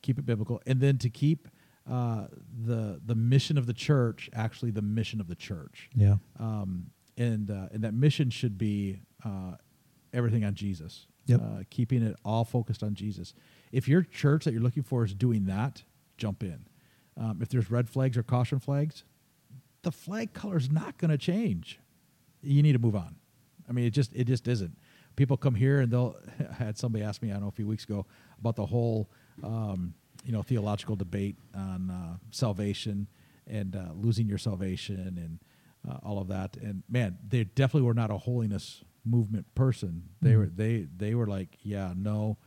[0.00, 1.48] keep it biblical, and then to keep
[1.90, 2.26] uh,
[2.64, 5.90] the the mission of the church actually the mission of the church.
[5.94, 6.16] Yeah.
[6.38, 9.56] Um, and uh, and that mission should be uh,
[10.12, 11.06] everything on Jesus.
[11.26, 11.40] Yep.
[11.40, 13.32] uh, keeping it all focused on Jesus.
[13.70, 15.84] If your church that you're looking for is doing that,
[16.18, 16.66] jump in.
[17.16, 19.04] Um, if there's red flags or caution flags,
[19.82, 21.78] the flag color is not going to change.
[22.42, 23.16] You need to move on.
[23.68, 24.76] I mean, it just it just isn't.
[25.16, 26.16] People come here and they'll.
[26.50, 28.06] I had somebody ask me I don't know a few weeks ago
[28.38, 29.10] about the whole
[29.42, 29.94] um,
[30.24, 33.08] you know theological debate on uh, salvation
[33.46, 35.38] and uh, losing your salvation and
[35.90, 36.56] uh, all of that.
[36.58, 40.04] And man, they definitely were not a holiness movement person.
[40.20, 42.38] They were they they were like, yeah, no,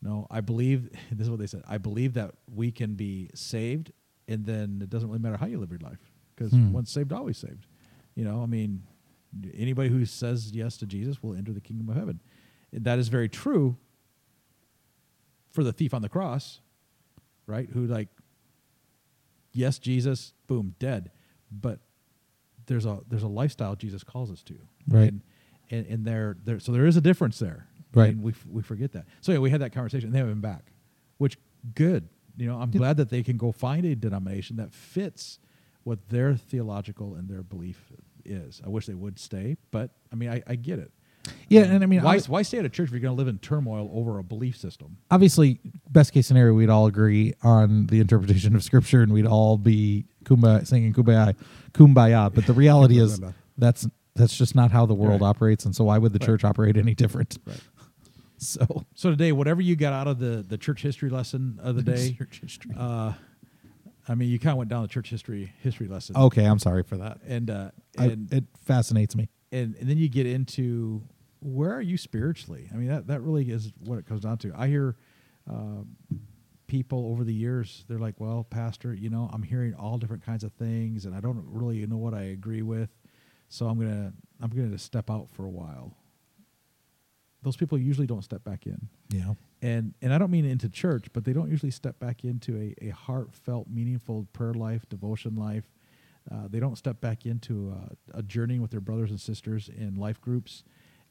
[0.00, 0.26] no.
[0.30, 1.62] I believe this is what they said.
[1.68, 3.90] I believe that we can be saved,
[4.28, 5.98] and then it doesn't really matter how you live your life
[6.36, 6.72] because Hmm.
[6.72, 7.66] once saved, always saved.
[8.14, 8.84] You know, I mean,
[9.54, 12.20] anybody who says yes to Jesus will enter the kingdom of heaven.
[12.72, 13.76] That is very true
[15.50, 16.60] for the thief on the cross,
[17.46, 17.68] right?
[17.72, 18.08] Who like,
[19.52, 21.10] yes, Jesus, boom, dead.
[21.50, 21.80] But
[22.66, 24.54] there's a there's a lifestyle Jesus calls us to,
[24.88, 25.08] Right.
[25.12, 25.22] And
[25.70, 28.10] and, and there there so there is a difference there, Right.
[28.10, 29.06] And we f- we forget that.
[29.20, 30.06] So yeah, we had that conversation.
[30.08, 30.72] and They haven't been back,
[31.18, 31.38] which
[31.74, 32.08] good.
[32.36, 32.78] You know, I'm Yep.
[32.78, 35.38] glad that they can go find a denomination that fits
[35.84, 37.92] what their theological and their belief
[38.24, 38.60] is.
[38.64, 40.90] I wish they would stay, but I mean, I, I get it.
[41.48, 43.18] Yeah, and I mean, why, I- why stay at a church if you're going to
[43.18, 44.98] live in turmoil over a belief system?
[45.10, 45.58] obviously,
[45.90, 50.04] best case scenario, we'd all agree on the interpretation of Scripture, and we'd all be
[50.24, 51.34] kumbaya, singing kumbaya,
[51.72, 52.34] kumbaya.
[52.34, 53.20] But the reality is
[53.56, 55.28] that's that's just not how the world Right.
[55.28, 56.26] operates, and so why would the Right.
[56.26, 57.38] church operate any different?
[57.46, 57.60] Right.
[58.36, 61.82] So, So today, whatever you got out of the, the church history lesson of the
[61.94, 62.72] day, Church history.
[62.76, 63.12] uh,
[64.08, 66.16] I mean, you kind of went down the church history history lesson.
[66.16, 67.18] okay, I'm sorry for that.
[67.26, 69.28] and uh, I, and, it fascinates me.
[69.52, 71.02] and and then you get into
[71.40, 72.68] where are you spiritually?
[72.72, 74.52] I mean, that that really is what it comes down to.
[74.56, 74.96] I hear
[75.50, 75.84] uh,
[76.66, 80.44] people over the years, they're like, "Well, pastor, you know, I'm hearing all different kinds
[80.44, 82.90] of things, and I don't really know what I agree with,
[83.48, 85.96] so I'm gonna I'm gonna step out for a while."
[87.42, 89.34] Those people usually don't step back in Yeah.
[89.64, 92.86] And and I don't mean into church, but they don't usually step back into a,
[92.86, 95.64] a heartfelt, meaningful prayer life, devotion life.
[96.30, 99.94] Uh, they don't step back into a, a journey with their brothers and sisters in
[99.94, 100.64] life groups,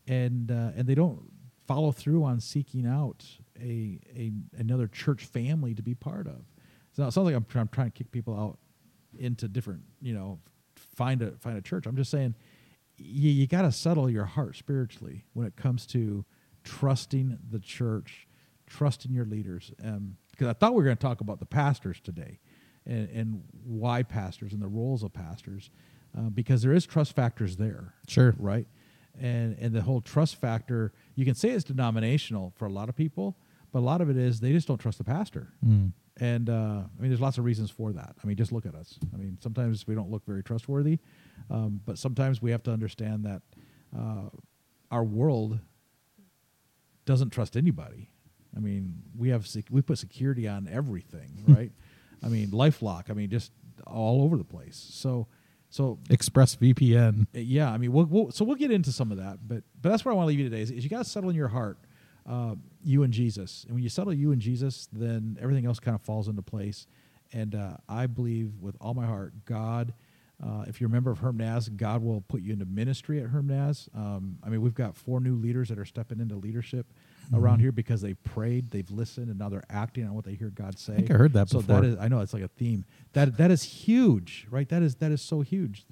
[0.08, 1.20] and uh, and they don't
[1.68, 3.26] follow through on seeking out
[3.60, 6.45] a, a another church family to be part of.
[6.91, 8.60] So it sounds like I'm, I'm trying to kick people out
[9.18, 10.39] into different, you know,
[10.95, 11.88] find a find a church.
[11.88, 12.36] I'm just saying,
[12.97, 16.24] you, you got to settle your heart spiritually when it comes to
[16.64, 18.28] trusting the church,
[18.74, 19.71] trusting your leaders.
[19.84, 22.39] Um, because I thought we were going to talk about the pastors today,
[22.86, 25.69] and and why pastors and the roles of pastors,
[26.17, 28.34] uh, because there is trust factors there Sure.
[28.39, 28.67] right?
[29.19, 32.95] And and the whole trust factor, you can say it's denominational for a lot of
[32.95, 33.38] people,
[33.71, 35.53] but a lot of it is they just don't trust the pastor.
[35.65, 35.91] Mm.
[36.17, 38.15] And uh, I mean, there's lots of reasons for that.
[38.24, 38.99] I mean, just look at us.
[39.13, 40.99] I mean, sometimes we don't look very trustworthy,
[41.49, 43.41] um, but sometimes we have to understand that
[43.97, 44.30] uh,
[44.91, 45.59] our world
[47.05, 48.09] doesn't trust anybody.
[48.56, 51.72] I mean, we have sec- we put security on everything, right?
[52.24, 53.10] I mean, LifeLock.
[53.10, 53.51] I mean, just
[53.86, 54.78] all over the place.
[54.93, 55.28] So,
[55.70, 57.24] so Express VPN.
[57.24, 59.89] uh, yeah, I mean, we'll, we'll, so we'll get into some of that, but but
[59.89, 60.62] that's where I want to leave you today.
[60.62, 61.78] Is, is you got to settle in your heart,
[62.30, 65.95] uh, you and Jesus, and when you settle you and Jesus, then everything else kind
[65.95, 66.88] of falls into place.
[67.34, 69.93] And uh, I believe with all my heart, God.
[70.43, 73.28] Uh, if you're a member of Herm Naz, God will put you into ministry at
[73.30, 73.88] Herm Naz.
[73.95, 76.88] Um, I mean, we've got four new leaders that are stepping into leadership
[77.34, 80.49] around here because they've prayed, they've listened, and now they're acting on what they hear
[80.49, 80.95] God say.
[80.95, 81.82] think I heard that so before.
[81.82, 82.86] that is, I know it's like a theme.
[83.13, 84.67] That that is huge, right?
[84.69, 85.86] That is that is so huge.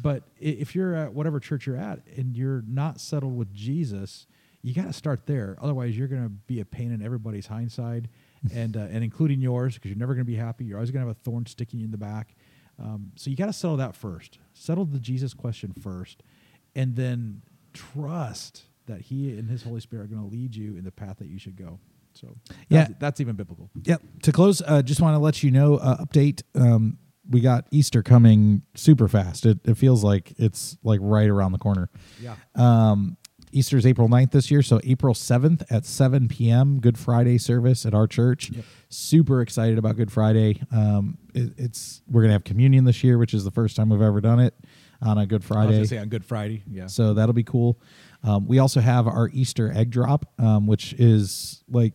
[0.00, 4.26] But if you're at whatever church you're at and you're not settled with Jesus,
[4.62, 5.56] you got to start there.
[5.60, 8.08] Otherwise, you're going to be a pain in everybody's hindside,
[8.54, 10.64] and uh, and including yours, because you're never going to be happy.
[10.64, 12.34] You're always going to have a thorn sticking you in the back.
[12.80, 14.38] Um, so you got to settle that first.
[14.54, 16.22] Settle the Jesus question first,
[16.76, 20.84] and then trust that He and His Holy Spirit are going to lead you in
[20.84, 21.78] the path that you should go.
[22.14, 22.36] So
[22.68, 22.84] Yeah.
[22.88, 23.70] that's, that's even biblical.
[23.84, 24.02] Yep.
[24.24, 26.42] To close, uh, just want to let you know uh, update.
[26.54, 26.98] Um,
[27.30, 29.46] we got Easter coming super fast.
[29.46, 31.90] It, it feels like it's like right around the corner.
[32.20, 32.34] Yeah.
[32.56, 33.16] Um,
[33.52, 36.80] is April 9th this year, so April 7th at 7 p.m.
[36.80, 38.50] Good Friday service at our church.
[38.50, 38.64] Yep.
[38.90, 40.60] Super excited about Good Friday.
[40.70, 44.02] Um, it, it's we're gonna have communion this year, which is the first time we've
[44.02, 44.54] ever done it
[45.00, 45.84] on a Good I was Friday.
[45.86, 46.62] say on Good Friday.
[46.70, 46.86] Yeah.
[46.88, 47.80] So that'll be cool.
[48.28, 51.94] Um, we also have our Easter egg drop, um, which is like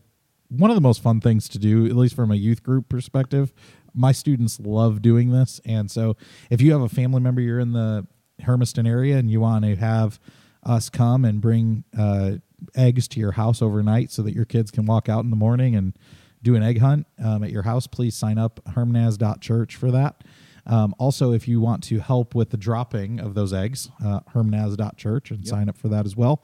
[0.50, 3.54] one of the most fun things to do, at least from a youth group perspective.
[3.94, 5.62] My students love doing this.
[5.64, 6.18] And so
[6.50, 8.08] if you have a family member, you're in the
[8.42, 10.20] Hermiston area and you want to have
[10.64, 12.34] us come and bring uh,
[12.76, 15.76] eggs to your house overnight so that your kids can walk out in the morning
[15.76, 15.96] and
[16.42, 20.24] do an egg hunt um, at your house, please sign up hermnaz.church for that.
[20.66, 25.32] Um, also, if you want to help with the dropping of those eggs, uh, hermnaz.church
[25.32, 26.44] and sign up for that as well.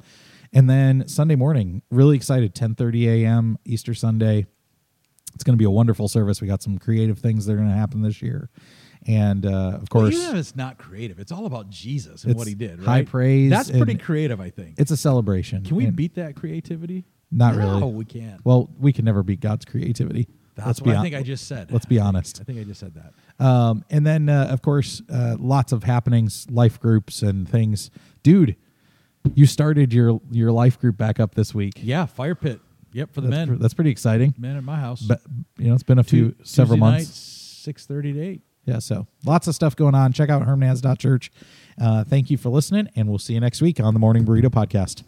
[0.51, 3.57] And then Sunday morning, really excited, 10:30 a.m.
[3.65, 4.45] Easter Sunday.
[5.35, 6.41] It's going to be a wonderful service.
[6.41, 8.49] We got some creative things that are going to happen this year,
[9.07, 12.35] and uh, of Well, course, even if it's not creative, it's all about Jesus and
[12.35, 12.79] what he did.
[12.79, 14.75] high praise That's pretty creative, I think.
[14.79, 15.63] it's a celebration.
[15.63, 17.05] Can we And- beat that creativity?
[17.31, 17.69] Not really.
[17.69, 17.93] no, really.
[17.93, 18.43] we can't.
[18.43, 20.27] Well, we can never beat God's creativity.
[20.59, 21.71] That's Let's what I think I just said.
[21.71, 22.39] let's be honest.
[22.41, 23.45] I think I just said that.
[23.45, 27.89] Um, and then, uh, of course, uh, lots of happenings, life groups, and things.
[28.23, 28.55] Dude,
[29.33, 31.73] you started your your life group back up this week.
[31.77, 32.59] Yeah, fire pit.
[32.91, 33.57] Yep, for the that's, men.
[33.57, 34.33] pr- that's pretty exciting.
[34.37, 35.01] men at my house.
[35.01, 35.21] But
[35.57, 37.09] you know, it's been a few several months.
[37.09, 38.41] Six thirty to eight.
[38.65, 40.13] Yeah, so lots of stuff going on.
[40.13, 41.31] Check out hermnaz.church.
[41.81, 44.45] Uh, thank you for listening, and we'll see you next week on the Morning Burrito
[44.45, 45.03] Podcast.